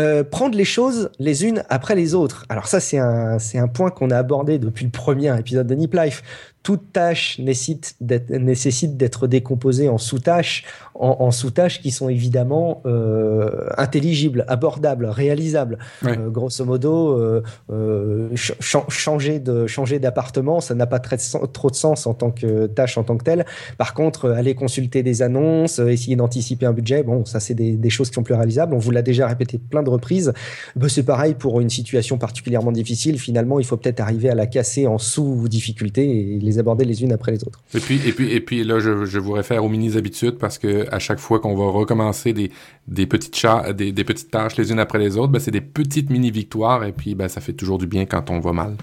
[0.00, 2.46] Euh, prendre les choses les unes après les autres.
[2.48, 5.74] Alors ça, c'est un, c'est un point qu'on a abordé depuis le premier épisode de
[5.74, 6.22] Nip Life
[6.62, 7.96] toute tâche nécessite
[8.96, 15.78] d'être décomposée en sous-tâches, en, sous-tâches qui sont évidemment euh, intelligibles, abordables, réalisables.
[16.04, 17.18] Euh, grosso modo,
[17.70, 21.16] euh, changer de changer d'appartement, ça n'a pas très,
[21.52, 23.44] trop de sens en tant que tâche en tant que telle.
[23.78, 28.08] Par contre, aller consulter des annonces, essayer d'anticiper un budget, bon, ça c'est des, choses
[28.08, 28.74] qui sont plus réalisables.
[28.74, 30.32] On vous l'a déjà répété plein de reprises.
[30.76, 33.18] Ben, c'est pareil pour une situation particulièrement difficile.
[33.18, 37.12] Finalement, il faut peut-être arriver à la casser en sous-difficulté et les aborder les unes
[37.12, 37.60] après les autres.
[37.74, 40.86] Et puis, et puis, et puis là, je, je vous réfère aux mini-habitudes parce que
[40.92, 42.50] à chaque fois qu'on va recommencer des,
[42.88, 46.10] des, petites des, des, petites tâches les unes après les autres, ben, c'est des petites
[46.10, 48.76] mini-victoires et puis ben, ça fait toujours du bien quand on va mal.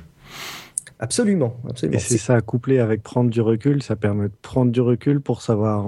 [0.99, 1.97] Absolument, absolument.
[1.97, 5.41] Et c'est ça, couplé avec prendre du recul, ça permet de prendre du recul pour
[5.41, 5.85] savoir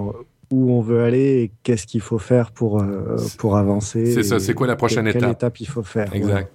[0.51, 4.13] où on veut aller et qu'est-ce qu'il faut faire pour, euh, pour avancer.
[4.13, 5.59] C'est ça, c'est quoi la prochaine étape Quelle étape?
[5.59, 6.13] il faut faire.
[6.13, 6.49] Exact.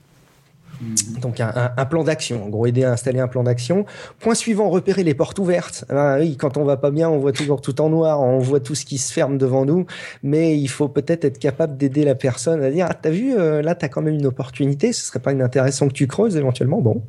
[1.20, 3.86] Donc un, plan d'action, en gros aider à installer un plan d'action.
[4.20, 5.84] Point suivant, repérer les portes ouvertes.
[5.88, 8.60] Ah oui, quand on va pas bien, on voit toujours tout en noir, on voit
[8.60, 9.86] tout ce qui se ferme devant nous,
[10.22, 13.62] mais il faut peut-être être capable d'aider la personne à dire ah t'as vu euh,
[13.62, 16.80] là t'as quand même une opportunité, ce serait pas inintéressant que tu creuses éventuellement.
[16.80, 17.02] Bon,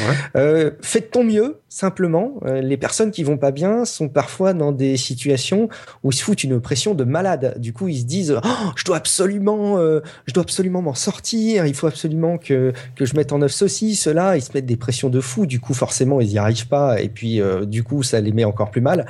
[0.00, 0.14] ouais.
[0.36, 2.34] euh, fais de ton mieux simplement.
[2.44, 5.68] Euh, les personnes qui vont pas bien sont parfois dans des situations
[6.02, 7.54] où ils se foutent une pression de malade.
[7.58, 11.64] Du coup ils se disent oh, je dois absolument, euh, je dois absolument m'en sortir,
[11.66, 14.76] il faut absolument que que je mette en œuvre ceci, cela, ils se mettent des
[14.76, 18.02] pressions de fou, du coup forcément ils n'y arrivent pas, et puis euh, du coup
[18.02, 19.06] ça les met encore plus mal.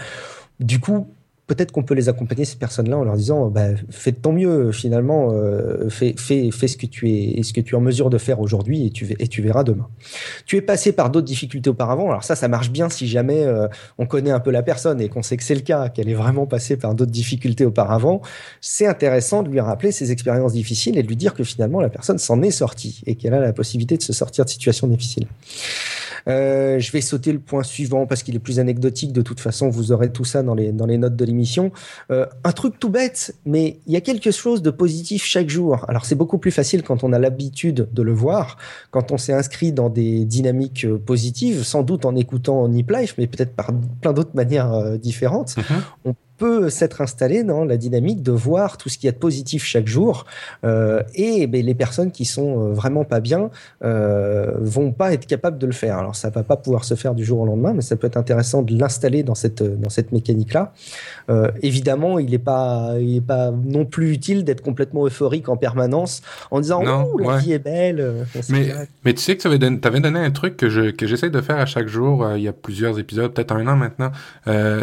[0.61, 1.09] Du coup,
[1.51, 5.33] peut-être qu'on peut les accompagner ces personnes-là en leur disant bah, fais ton mieux finalement
[5.33, 8.19] euh, fais, fais, fais, ce que tu es ce que tu es en mesure de
[8.19, 9.89] faire aujourd'hui et tu et tu verras demain.
[10.47, 12.09] Tu es passé par d'autres difficultés auparavant.
[12.09, 13.67] Alors ça ça marche bien si jamais euh,
[13.99, 16.15] on connaît un peu la personne et qu'on sait que c'est le cas qu'elle est
[16.15, 18.23] vraiment passée par d'autres difficultés auparavant.
[18.61, 21.89] C'est intéressant de lui rappeler ses expériences difficiles et de lui dire que finalement la
[21.89, 25.27] personne s'en est sortie et qu'elle a la possibilité de se sortir de situations difficiles
[26.29, 29.13] euh, je vais sauter le point suivant parce qu'il est plus anecdotique.
[29.13, 31.73] De toute façon, vous aurez tout ça dans les, dans les notes de l'émission.
[32.11, 35.85] Euh, un truc tout bête, mais il y a quelque chose de positif chaque jour.
[35.89, 38.57] Alors c'est beaucoup plus facile quand on a l'habitude de le voir,
[38.91, 43.15] quand on s'est inscrit dans des dynamiques euh, positives, sans doute en écoutant Nip Life,
[43.19, 45.57] mais peut-être par plein d'autres manières différentes.
[45.57, 49.19] Mm-hmm peut s'être installé dans la dynamique de voir tout ce qu'il y a de
[49.19, 50.25] positif chaque jour.
[50.65, 53.51] Euh, et ben, les personnes qui sont euh, vraiment pas bien
[53.85, 55.99] euh, vont pas être capables de le faire.
[55.99, 58.17] Alors ça va pas pouvoir se faire du jour au lendemain, mais ça peut être
[58.17, 60.73] intéressant de l'installer dans cette dans cette mécanique là.
[61.29, 65.59] Euh, évidemment, il n'est pas il est pas non plus utile d'être complètement euphorique en
[65.59, 68.27] permanence en disant non, la vie est belle.
[68.49, 68.73] Mais,
[69.05, 71.29] mais tu sais que tu avais, donné, avais donné un truc que je que j'essaie
[71.29, 72.27] de faire à chaque jour.
[72.35, 74.11] il y a plusieurs épisodes, peut-être un an maintenant.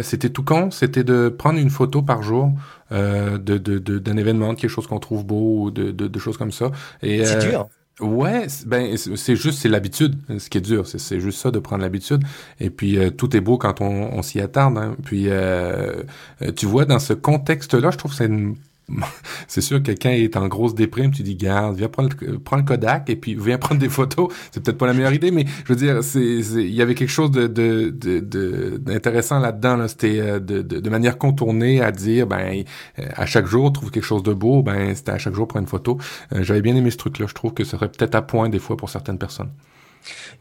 [0.02, 2.52] c'était tout con, c'était de prendre une photo par jour
[2.92, 6.36] euh, de, de, d'un événement, de quelque chose qu'on trouve beau, ou de, de, choses
[6.36, 6.70] comme ça.
[7.02, 7.68] Et, c'est euh, dur.
[8.00, 11.82] Ouais, ben c'est juste c'est l'habitude, ce qui est dur, c'est juste ça de prendre
[11.82, 12.22] l'habitude.
[12.60, 14.78] Et puis euh, tout est beau quand on, on s'y attarde.
[14.78, 14.94] Hein.
[15.04, 15.28] Puis
[16.54, 18.54] tu vois dans ce contexte-là, je trouve que c'est une
[19.48, 22.56] c'est sûr que quelqu'un est en grosse déprime, tu dis garde, viens prendre le, prends
[22.56, 24.32] le Kodak et puis viens prendre des photos.
[24.50, 27.30] C'est peut-être pas la meilleure idée, mais je veux dire, il y avait quelque chose
[27.30, 27.46] de
[28.78, 29.76] d'intéressant de, là-dedans.
[29.76, 29.88] Là.
[29.88, 32.64] C'était euh, de, manière contournée à dire ben
[32.96, 35.68] à chaque jour trouve quelque chose de beau, ben c'était à chaque jour prendre une
[35.68, 35.98] photo.
[36.32, 37.26] Euh, j'avais bien aimé ce truc-là.
[37.28, 39.50] Je trouve que ça serait peut-être à point des fois pour certaines personnes.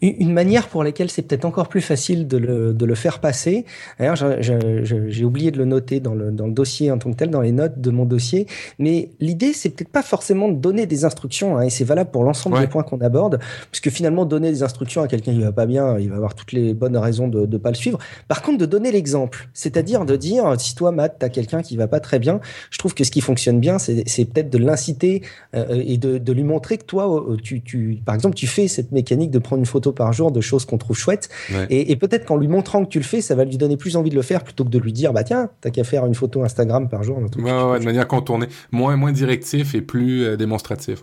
[0.02, 3.66] Une manière pour laquelle c'est peut-être encore plus facile de le, de le faire passer,
[4.00, 7.30] d'ailleurs j'ai oublié de le noter dans le, dans le dossier en tant que tel,
[7.30, 8.48] dans les notes de mon dossier,
[8.80, 12.24] mais l'idée c'est peut-être pas forcément de donner des instructions, hein, et c'est valable pour
[12.24, 13.40] l'ensemble des points qu'on aborde,
[13.72, 16.52] puisque finalement donner des instructions à quelqu'un qui va pas bien, il va avoir toutes
[16.52, 17.98] les bonnes raisons de ne pas le suivre.
[18.28, 21.88] Par contre, de donner l'exemple, c'est-à-dire de dire, si toi Matt, as quelqu'un qui va
[21.88, 22.40] pas très bien,
[22.72, 25.22] je trouve que ce qui fonctionne bien, c'est peut-être de l'inciter
[25.56, 28.92] euh, et de, de lui montrer que toi, tu, tu, par exemple, tu fais cette
[28.92, 31.30] mécanique de prendre une photo par jour de choses qu'on trouve chouettes.
[31.70, 34.10] Et, peut-être qu'en lui montrant que tu le fais, ça va lui donner plus envie
[34.10, 36.44] de le faire plutôt que de lui dire, bah tiens, t'as qu'à faire une photo
[36.44, 37.18] Instagram par jour.
[37.18, 38.48] Ouais, de manière contournée.
[38.72, 41.02] Moins, moins directif et plus euh, démonstratif.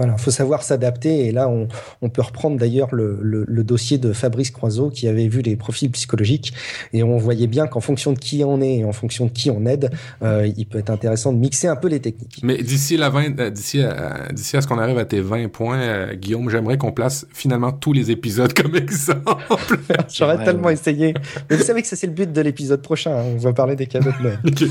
[0.00, 1.26] Voilà, faut savoir s'adapter.
[1.26, 1.68] Et là, on,
[2.00, 5.56] on peut reprendre d'ailleurs le, le, le, dossier de Fabrice Croiseau qui avait vu les
[5.56, 6.54] profils psychologiques.
[6.94, 9.50] Et on voyait bien qu'en fonction de qui on est et en fonction de qui
[9.50, 9.90] on aide,
[10.22, 12.40] euh, il peut être intéressant de mixer un peu les techniques.
[12.42, 15.48] Mais d'ici la 20, euh, d'ici à, d'ici à ce qu'on arrive à tes 20
[15.48, 19.20] points, euh, Guillaume, j'aimerais qu'on place finalement tous les épisodes comme exemple.
[20.08, 21.12] J'aurais tellement essayé.
[21.50, 23.18] Mais vous savez que ça, c'est le but de l'épisode prochain.
[23.18, 23.24] Hein.
[23.34, 24.38] On va parler des cadeaux de Noël.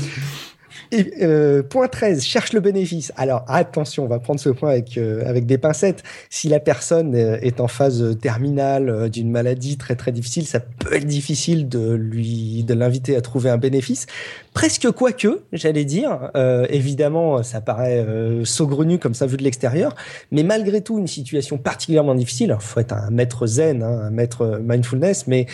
[0.92, 3.12] Et, euh, point 13, cherche le bénéfice.
[3.16, 6.02] Alors attention, on va prendre ce point avec, euh, avec des pincettes.
[6.30, 10.58] Si la personne euh, est en phase terminale euh, d'une maladie très très difficile, ça
[10.60, 14.06] peut être difficile de lui de l'inviter à trouver un bénéfice.
[14.52, 16.30] Presque quoique, j'allais dire.
[16.68, 18.04] évidemment, ça paraît
[18.44, 19.94] saugrenu comme ça vu de l'extérieur,
[20.32, 22.56] mais malgré tout, une situation particulièrement difficile.
[22.58, 25.46] Il faut être un maître zen, hein, un maître mindfulness, mais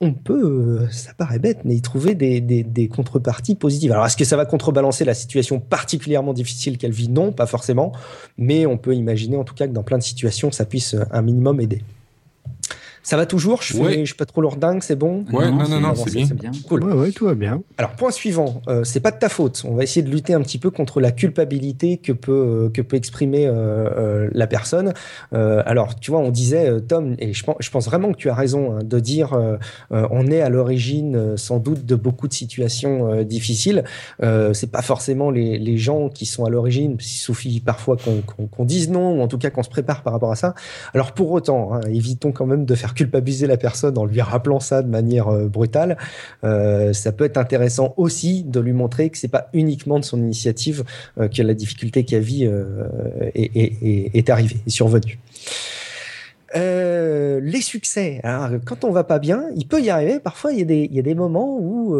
[0.00, 3.92] on peut, ça paraît bête, mais y trouver des, contreparties positives.
[3.92, 7.08] Alors, est-ce que ça va contrebalancer la situation particulièrement difficile qu'elle vit?
[7.08, 7.92] Non, pas forcément,
[8.36, 11.22] mais on peut imaginer en tout cas que dans plein de situations, ça puisse un
[11.22, 11.82] minimum aider.
[13.04, 15.78] Ça va toujours Je fais, je suis pas trop lourdingue, c'est bon Ouais, non, non,
[15.78, 16.50] non, c'est bien.
[16.66, 16.84] Cool.
[16.84, 17.62] Ouais, ouais, tout va bien.
[17.76, 19.62] Alors, point suivant, euh, c'est pas de ta faute.
[19.68, 22.80] On va essayer de lutter un petit peu contre la culpabilité que peut euh, que
[22.80, 24.94] peut exprimer euh, la personne.
[25.32, 28.34] alors, tu vois, on disait Tom, et je pense, je pense vraiment que tu as
[28.34, 29.38] raison hein, de dire,
[29.90, 33.84] on est à l'origine sans doute de beaucoup de situations difficiles.
[34.20, 36.96] c'est pas forcément les, les, gens qui sont à l'origine.
[36.98, 37.96] Il suffit parfois
[38.50, 40.54] qu'on dise non, ou en tout cas qu'on se prépare par rapport à ça.
[40.94, 44.60] Alors, pour autant, hein, évitons quand même de faire culpabiliser la personne en lui rappelant
[44.60, 45.96] ça de manière euh, brutale,
[46.44, 50.18] euh, ça peut être intéressant aussi de lui montrer que c'est pas uniquement de son
[50.18, 50.84] initiative
[51.18, 52.48] euh, que la difficulté qu'elle vit
[53.34, 55.18] est, est, arrivée, est survenue.
[56.54, 58.20] les succès.
[58.22, 60.20] Alors, quand on va pas bien, il peut y arriver.
[60.20, 61.94] Parfois, il y a des moments où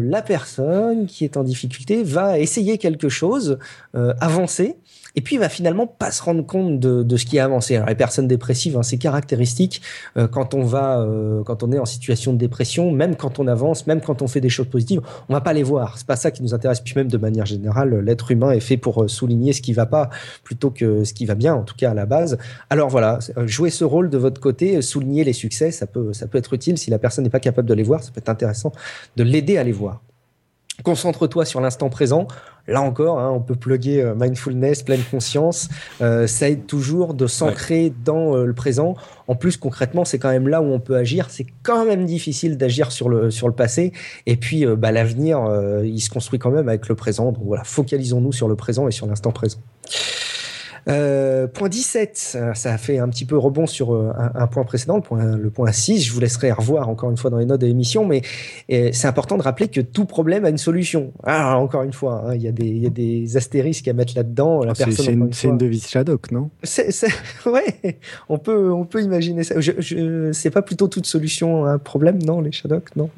[0.00, 3.58] la personne qui est en difficulté va essayer quelque chose,
[3.94, 4.76] avancer,
[5.16, 7.76] et puis il va finalement pas se rendre compte de, de ce qui a avancé.
[7.76, 9.82] Alors les personnes dépressives, hein, c'est caractéristique
[10.16, 13.46] euh, quand on va, euh, quand on est en situation de dépression, même quand on
[13.46, 15.98] avance, même quand on fait des choses positives, on va pas les voir.
[15.98, 16.80] C'est pas ça qui nous intéresse.
[16.80, 19.86] Puis même de manière générale, l'être humain est fait pour euh, souligner ce qui va
[19.86, 20.10] pas
[20.44, 22.38] plutôt que ce qui va bien, en tout cas à la base.
[22.70, 26.38] Alors voilà, jouer ce rôle de votre côté, souligner les succès, ça peut, ça peut
[26.38, 26.78] être utile.
[26.78, 28.72] Si la personne n'est pas capable de les voir, ça peut être intéressant
[29.16, 30.02] de l'aider à les voir.
[30.84, 32.28] Concentre-toi sur l'instant présent.
[32.68, 35.68] Là encore, hein, on peut plugger euh, mindfulness, pleine conscience.
[36.02, 38.94] Euh, ça aide toujours de s'ancrer dans euh, le présent.
[39.26, 41.30] En plus, concrètement, c'est quand même là où on peut agir.
[41.30, 43.92] C'est quand même difficile d'agir sur le, sur le passé.
[44.26, 45.40] Et puis, bah, l'avenir,
[45.82, 47.32] il se construit quand même avec le présent.
[47.32, 49.58] Donc voilà, focalisons-nous sur le présent et sur l'instant présent.
[50.88, 54.96] Euh, point 17, ça a fait un petit peu rebond sur euh, un, point précédent,
[54.96, 56.02] le point, le point 6.
[56.02, 58.22] Je vous laisserai revoir encore une fois dans les notes de l'émission, mais
[58.68, 61.12] c'est important de rappeler que tout problème a une solution.
[61.24, 64.14] Alors, encore une fois, hein, il y, a des, y a des astérisques à mettre
[64.16, 64.64] là-dedans.
[64.64, 65.12] La c'est, c'est,
[65.48, 66.50] une, devise Shadok, non?
[66.62, 66.88] C'est,
[67.46, 69.60] ouais, on peut, on peut imaginer ça.
[69.60, 73.10] Je, je, c'est pas plutôt toute solution à un problème, non, les Shadok, non?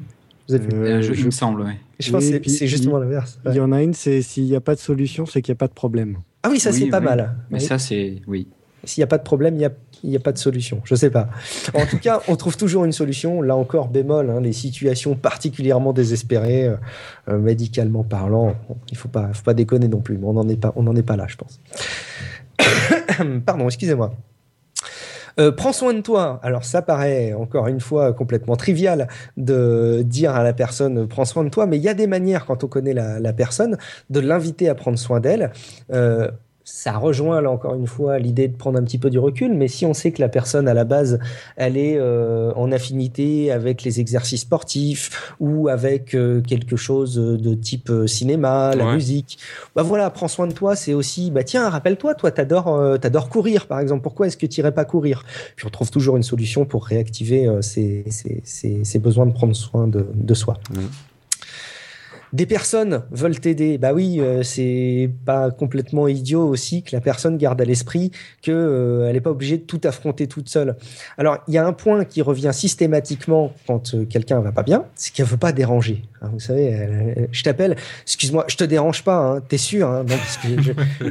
[0.47, 1.73] Vous avez euh, je, il me semble, oui.
[1.99, 3.39] Je pense que c'est, justement l'inverse.
[3.45, 5.57] Il y en a une, c'est s'il n'y a pas de solution, c'est qu'il n'y
[5.57, 6.17] a pas de problème.
[6.43, 7.35] Ah oui, ça c'est pas mal.
[7.49, 8.47] Mais ça c'est oui.
[8.83, 9.71] S'il n'y a pas de problème, il n'y a,
[10.03, 10.81] y a, pas de solution.
[10.85, 11.29] Je sais pas.
[11.75, 13.43] En tout cas, on trouve toujours une solution.
[13.43, 16.75] Là encore, bémol, hein, les situations particulièrement désespérées, euh,
[17.29, 18.55] euh, médicalement parlant,
[18.89, 20.17] il faut pas, faut pas déconner non plus.
[20.17, 21.59] Mais on n'en est pas, on n'en est pas là, je pense.
[23.45, 24.15] Pardon, excusez-moi.
[25.41, 26.39] Euh, prends soin de toi.
[26.43, 31.43] Alors ça paraît encore une fois complètement trivial de dire à la personne prends soin
[31.43, 33.77] de toi, mais il y a des manières quand on connaît la, personne
[34.09, 35.51] de l'inviter à prendre soin d'elle.
[35.91, 36.29] Euh,
[36.73, 39.67] ça rejoint là encore une fois l'idée de prendre un petit peu du recul, mais
[39.67, 41.19] si on sait que la personne à la base,
[41.57, 47.53] elle est euh, en affinité avec les exercices sportifs ou avec euh, quelque chose de
[47.53, 49.37] type euh, cinéma, la musique,
[49.75, 53.67] bah voilà, prends soin de toi, c'est aussi, bah tiens, rappelle-toi, toi, t'adores, t'adores courir
[53.67, 55.23] par exemple, pourquoi est-ce que tu irais pas courir?
[55.57, 60.57] Puis on trouve toujours une solution pour réactiver ces, besoins de prendre soin de, soi.
[62.33, 63.77] Des personnes veulent t'aider.
[63.77, 68.51] Bah oui, euh, c'est pas complètement idiot aussi que la personne garde à l'esprit que
[68.51, 70.77] euh, elle n'est pas obligée de tout affronter toute seule.
[71.17, 74.85] Alors il y a un point qui revient systématiquement quand euh, quelqu'un va pas bien,
[74.95, 76.03] c'est qu'elle veut pas déranger.
[76.21, 80.15] Hein, vous savez, je t'appelle, excuse-moi, je te dérange pas, hein, t'es sûr hein, Non,
[80.15, 80.47] parce que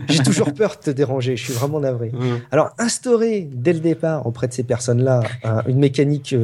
[0.08, 1.36] j'ai toujours peur de te déranger.
[1.36, 2.12] Je suis vraiment navré.
[2.50, 5.22] Alors instaurer dès le départ auprès de ces personnes-là
[5.66, 6.34] une mécanique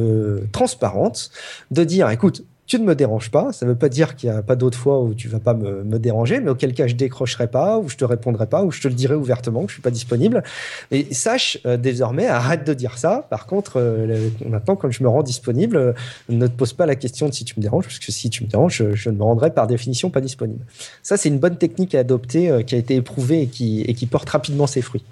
[0.51, 1.31] transparente
[1.71, 3.53] de dire, écoute tu ne me déranges pas.
[3.53, 5.53] Ça ne veut pas dire qu'il n'y a pas d'autres fois où tu vas pas
[5.53, 8.71] me, me, déranger, mais auquel cas je décrocherai pas, ou je te répondrai pas, ou
[8.71, 10.43] je te le dirai ouvertement que je suis pas disponible.
[10.91, 13.25] Et sache euh, désormais, arrête de dire ça.
[13.29, 15.93] Par contre, euh, maintenant, quand je me rends disponible, euh,
[16.27, 18.43] ne te pose pas la question de si tu me déranges, parce que si tu
[18.43, 20.65] me déranges, je, ne me rendrai par définition pas disponible.
[21.03, 24.07] Ça, c'est une bonne technique à adopter, qui a été éprouvée et qui, et qui
[24.07, 25.03] porte rapidement ses fruits.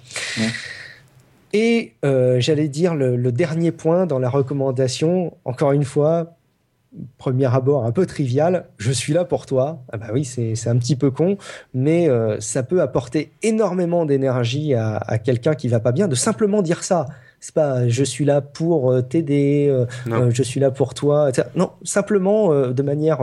[1.52, 6.36] Et j'allais dire le, le, dernier point dans la recommandation, encore une fois,
[7.18, 9.82] premier abord un peu trivial, je suis là pour toi.
[9.92, 11.38] Ah bah oui, c'est un petit peu con,
[11.74, 16.62] mais euh, ça peut apporter énormément d'énergie à, quelqu'un qui va pas bien de simplement
[16.62, 17.06] dire ça.
[17.40, 21.30] C'est pas je suis là pour euh, t'aider, euh, je suis là pour toi.
[21.54, 23.18] Non, simplement de manière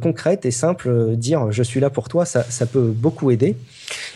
[0.00, 3.56] concrète et simple, dire je suis là pour toi, ça, ça peut beaucoup aider.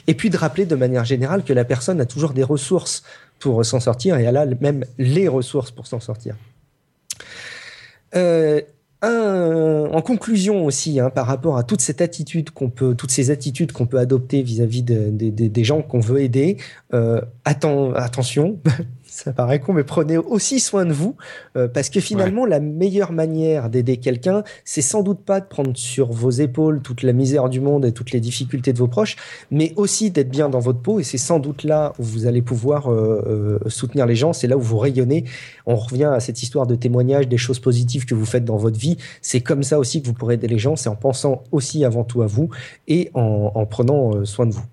[0.06, 3.02] Et puis de rappeler de manière générale que la personne a toujours des ressources
[3.38, 6.36] pour s'en sortir et elle a même les ressources pour s'en sortir.
[9.02, 13.30] Euh, en conclusion aussi, hein, par rapport à toute cette attitude qu'on peut, toutes ces
[13.30, 16.58] attitudes qu'on peut adopter vis-à-vis des gens qu'on veut aider,
[16.92, 18.58] euh, attention,
[19.12, 21.16] Ça paraît con, mais prenez aussi soin de vous,
[21.56, 25.76] euh, parce que finalement, la meilleure manière d'aider quelqu'un, c'est sans doute pas de prendre
[25.76, 29.16] sur vos épaules toute la misère du monde et toutes les difficultés de vos proches,
[29.50, 32.40] mais aussi d'être bien dans votre peau, et c'est sans doute là où vous allez
[32.40, 35.24] pouvoir euh, euh, soutenir les gens, c'est là où vous rayonnez.
[35.66, 38.78] On revient à cette histoire de témoignage, des choses positives que vous faites dans votre
[38.78, 38.96] vie.
[39.22, 42.04] C'est comme ça aussi que vous pourrez aider les gens, c'est en pensant aussi avant
[42.04, 42.48] tout à vous
[42.86, 44.64] et en, en prenant soin de vous.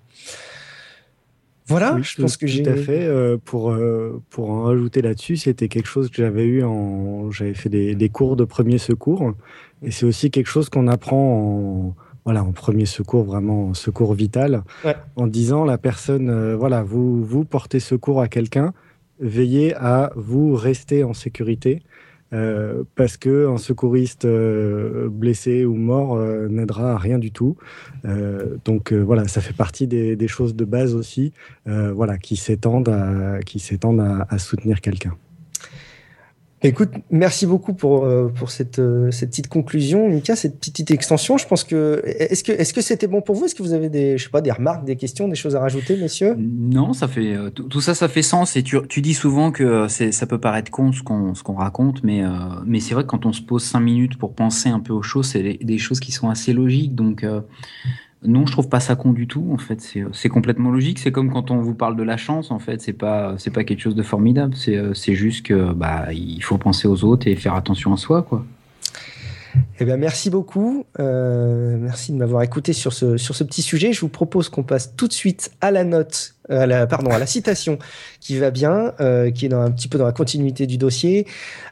[1.68, 2.62] Voilà, je pense que j'ai.
[2.62, 3.04] Tout à fait.
[3.04, 7.30] Euh, pour, euh, pour en rajouter là-dessus, c'était quelque chose que j'avais eu en.
[7.30, 9.34] J'avais fait des, des, cours de premier secours.
[9.82, 11.94] Et c'est aussi quelque chose qu'on apprend en,
[12.24, 14.62] voilà, en premier secours, vraiment secours vital.
[14.84, 14.96] Ouais.
[15.16, 18.72] En disant la personne, euh, voilà, vous, vous portez secours à quelqu'un,
[19.20, 21.82] veillez à vous rester en sécurité.
[22.34, 27.56] Euh, parce que un secouriste euh, blessé ou mort euh, n'aidera à rien du tout.
[28.64, 31.32] donc voilà, ça fait partie des, choses de base aussi,
[31.66, 35.16] voilà, qui s'étendent à soutenir quelqu'un.
[36.60, 41.38] Écoute, merci beaucoup pour euh, pour cette euh, cette petite conclusion, Mika, cette petite extension.
[41.38, 43.44] Je pense que est-ce que est-ce que c'était bon pour vous?
[43.44, 45.60] Est-ce que vous avez des je sais pas des remarques, des questions, des choses à
[45.60, 46.34] rajouter, messieurs?
[46.36, 48.56] Non, ça fait euh, tout ça, ça fait sens.
[48.56, 51.54] Et tu, tu dis souvent que c'est ça peut paraître con ce qu'on ce qu'on
[51.54, 52.22] raconte, mais
[52.66, 55.02] mais c'est vrai que quand on se pose cinq minutes pour penser un peu aux
[55.02, 56.96] choses, c'est des, des choses qui sont assez logiques.
[56.96, 57.24] Donc
[58.24, 59.48] non, je trouve pas ça con du tout.
[59.52, 59.80] En fait,
[60.12, 60.98] c'est complètement logique.
[60.98, 62.50] C'est comme quand on vous parle de la chance.
[62.50, 64.54] En fait, c'est pas c'est pas quelque chose de formidable.
[64.56, 68.44] C'est juste que bah il faut penser aux autres et faire attention à soi, quoi.
[69.80, 70.84] Eh bien, merci beaucoup.
[70.98, 73.92] Euh, merci de m'avoir écouté sur ce, sur ce petit sujet.
[73.92, 77.18] Je vous propose qu'on passe tout de suite à la note, à la, pardon, à
[77.18, 77.78] la citation
[78.20, 81.26] qui va bien, euh, qui est dans, un petit peu dans la continuité du dossier.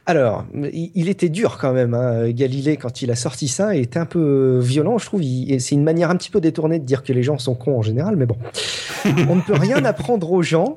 [0.05, 3.99] Alors, il, était dur quand même, hein, Galilée, quand il a sorti ça, il était
[3.99, 5.21] un peu violent, je trouve.
[5.21, 7.81] C'est une manière un petit peu détournée de dire que les gens sont cons en
[7.81, 8.37] général, mais bon.
[9.29, 10.75] On ne peut rien apprendre aux gens,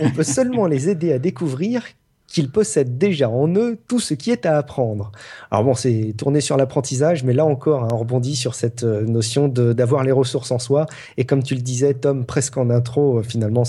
[0.00, 1.82] on peut seulement les aider à découvrir
[2.26, 5.12] qu'ils possèdent déjà en eux tout ce qui est à apprendre.
[5.50, 9.02] Alors bon, c'est tourné sur l'apprentissage, mais là encore, hein, on rebondit sur cette euh,
[9.04, 10.86] notion d'avoir les ressources en soi.
[11.16, 13.62] Et comme tu le disais, Tom, presque en intro, euh, finalement,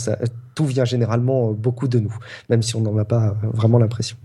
[0.56, 2.16] tout vient généralement euh, beaucoup de nous,
[2.50, 4.18] même si on n'en a pas vraiment l'impression.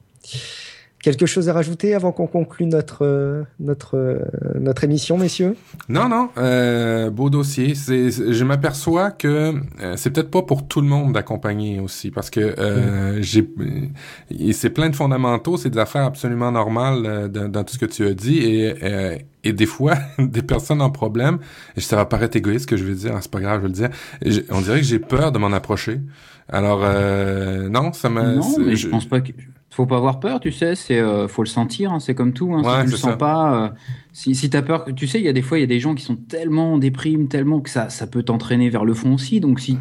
[1.03, 4.20] Quelque chose à rajouter avant qu'on conclue notre euh, notre euh,
[4.59, 5.57] notre émission, messieurs?
[5.88, 6.30] Non, non.
[6.38, 7.74] Euh, beau dossier.
[7.74, 12.30] C'est, je m'aperçois que euh, c'est peut-être pas pour tout le monde d'accompagner aussi, parce
[12.30, 13.22] que euh, mm.
[13.22, 17.86] j'ai c'est plein de fondamentaux, c'est des affaires absolument normales dans, dans, tout ce que
[17.86, 21.38] tu as dit et et des fois, des personnes en problème,
[21.76, 23.68] et ça va paraître égoïste que je vais dire, hein, c'est pas grave, je vais
[23.68, 26.00] le dire, on dirait que j'ai peur de m'en approcher.
[26.48, 28.34] Alors, euh, non, ça m'a...
[28.34, 29.32] Non, mais je, je pense pas que
[29.73, 32.53] faut pas avoir peur, tu sais, c'est euh, faut le sentir, hein, c'est comme tout.
[32.53, 33.68] Hein, si tu le sens pas, euh,
[34.12, 35.68] si, si tu as peur, tu sais, il y a des fois, il y a
[35.68, 39.14] des gens qui sont tellement déprimes, tellement que ça, ça peut t'entraîner vers le fond
[39.14, 39.41] aussi.
[39.41, 39.79] Donc si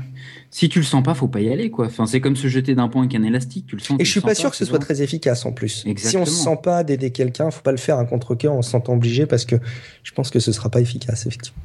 [0.49, 1.87] si tu le sens pas, faut pas y aller, quoi.
[1.87, 3.99] Enfin, c'est comme se jeter d'un pont avec un élastique, tu le sens.
[3.99, 5.83] Et je suis pas sûr que ce soit très efficace en plus.
[5.85, 6.25] Exactement.
[6.25, 8.61] Si on se sent pas d'aider quelqu'un, faut pas le faire un contre cœur en
[8.61, 9.57] se sentant obligé parce que
[10.03, 11.61] je pense que ce sera pas efficace effectivement.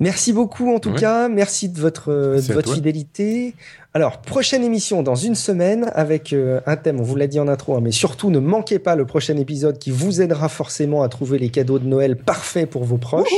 [0.00, 3.54] Merci beaucoup en tout cas, merci de votre, de votre fidélité.
[3.94, 7.46] Alors, prochaine émission dans une semaine avec euh, un thème, on vous l'a dit en
[7.46, 11.10] intro, hein, mais surtout ne manquez pas le prochain épisode qui vous aidera forcément à
[11.10, 13.28] trouver les cadeaux de Noël parfaits pour vos proches.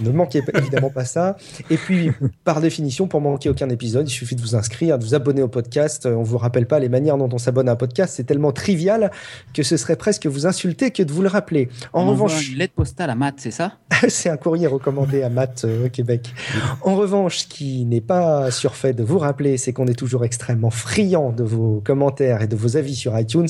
[0.00, 1.36] ne manquez pas, évidemment pas ça.
[1.70, 2.10] Et puis,
[2.42, 5.46] par définition, pour manquer aucun épisode, il suffit de vous inscrire, de vous abonner au
[5.46, 6.06] podcast.
[6.06, 9.12] On vous rappelle pas les manières dont on s'abonne à un podcast, c'est tellement trivial
[9.54, 11.68] que ce serait presque vous insulter que de vous le rappeler.
[11.92, 13.74] En on revanche, une lettre postale à Matt, c'est ça?
[14.08, 16.34] C'est un courrier recommandé à Matt euh, au Québec.
[16.82, 20.70] En revanche, ce qui n'est pas surfait de vous rappeler, c'est qu'on est toujours extrêmement
[20.70, 23.46] friand de vos commentaires et de vos avis sur iTunes.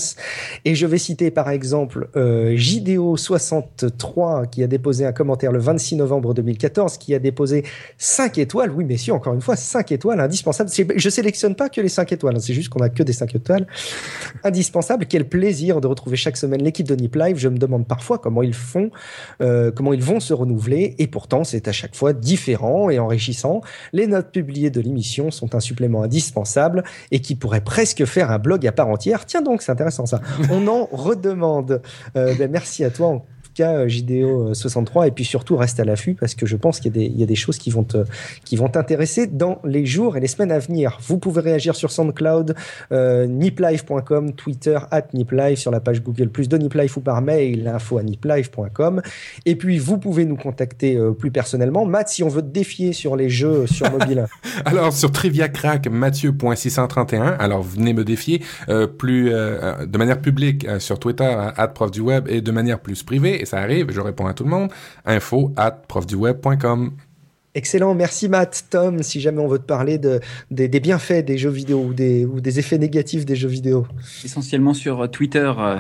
[0.65, 5.95] Et je vais citer par exemple euh, JDO63 qui a déposé un commentaire le 26
[5.95, 7.65] novembre 2014, qui a déposé
[7.99, 8.73] 5 étoiles.
[8.73, 10.69] Oui, messieurs, encore une fois, 5 étoiles, indispensable.
[10.97, 13.33] Je sélectionne pas que les 5 étoiles, hein, c'est juste qu'on a que des 5
[13.37, 13.69] étoiles.
[14.43, 15.07] Indispensable.
[15.07, 17.37] Quel plaisir de retrouver chaque semaine l'équipe de Nip Live.
[17.39, 18.91] Je me demande parfois comment ils font,
[19.41, 20.97] euh, comment ils vont se renouveler.
[20.99, 23.61] Et pourtant, c'est à chaque fois différent et enrichissant.
[23.93, 28.31] Les notes publiées de l'émission sont un supplément indispensable indispensable et qui pourrait presque faire
[28.31, 29.27] un blog à part entière.
[29.27, 30.21] Tiens donc, c'est intéressant ça.
[30.51, 31.83] On en redemande.
[32.17, 33.23] Euh, ben, merci à toi
[33.57, 37.07] cas JDO 63 et puis surtout reste à l'affût parce que je pense qu'il y,
[37.07, 38.05] y, a des choses qui vont te,
[38.45, 40.99] qui vont t'intéresser dans les jours et les semaines à venir.
[41.03, 42.55] Vous pouvez réagir sur SoundCloud,
[42.93, 43.27] euh,
[44.37, 48.03] Twitter at niplife, sur la page Google Plus de niplife ou par mail info à
[48.03, 49.03] niplife.com
[49.45, 51.87] et puis vous pouvez nous contacter euh, plus personnellement.
[51.87, 54.27] Matt, si on veut te défier sur les jeux sur mobile.
[54.65, 57.37] Alors sur Trivia Crack, Mathieu.631.
[57.39, 61.91] Alors venez me défier euh, plus euh, de manière publique euh, sur Twitter at prof
[61.91, 64.71] du web et de manière plus privée ça arrive, je réponds à tout le monde.
[65.05, 66.93] Info at profduweb.com.
[67.55, 68.67] Excellent, merci Matt.
[68.69, 70.21] Tom, si jamais on veut te parler de,
[70.51, 73.87] des, bienfaits des jeux vidéo ou des, ou des effets négatifs des jeux vidéo.
[74.23, 75.79] Essentiellement sur Twitter, euh,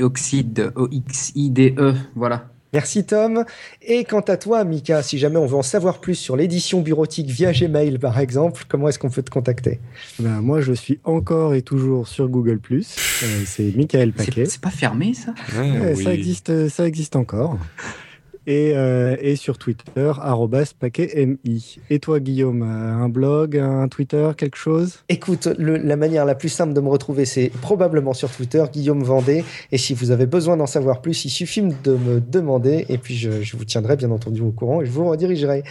[0.00, 2.49] Oxide, O-X-I-D-E, voilà.
[2.72, 3.44] Merci Tom.
[3.82, 7.28] Et quant à toi, Mika, si jamais on veut en savoir plus sur l'édition bureautique
[7.28, 9.80] via Gmail, par exemple, comment est-ce qu'on peut te contacter?
[10.18, 12.60] Ben, Moi, je suis encore et toujours sur Google+.
[12.70, 12.82] Euh,
[13.44, 14.46] c'est Michael Paquet.
[14.46, 15.34] C'est pas fermé, ça?
[16.02, 17.58] Ça existe, ça existe encore.
[18.50, 20.12] Et, euh, et, sur Twitter,
[20.80, 21.76] paquetmi.
[21.88, 25.04] Et toi, Guillaume, un blog, un Twitter, quelque chose?
[25.08, 29.44] Écoute, la manière la plus simple de me retrouver, c'est probablement sur Twitter, Guillaume Vendée.
[29.70, 32.86] Et si vous avez besoin d'en savoir plus, il suffit de me demander.
[32.88, 35.62] Et puis, je, vous tiendrai bien entendu au courant et je vous redirigerai.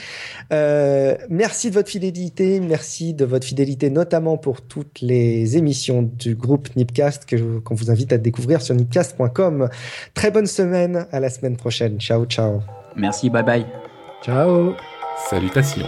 [0.53, 2.61] Euh, merci de votre fidélité.
[2.61, 7.29] Merci de votre fidélité, notamment pour toutes les émissions du groupe Nipcast
[7.61, 9.67] qu'on vous invite à découvrir sur nipcast.com.
[10.13, 11.07] Très bonne semaine.
[11.11, 11.99] À la semaine prochaine.
[11.99, 12.68] Ciao, ciao.
[12.95, 13.65] Merci, bye bye.
[14.21, 14.75] Ciao.
[15.29, 15.85] Salutations.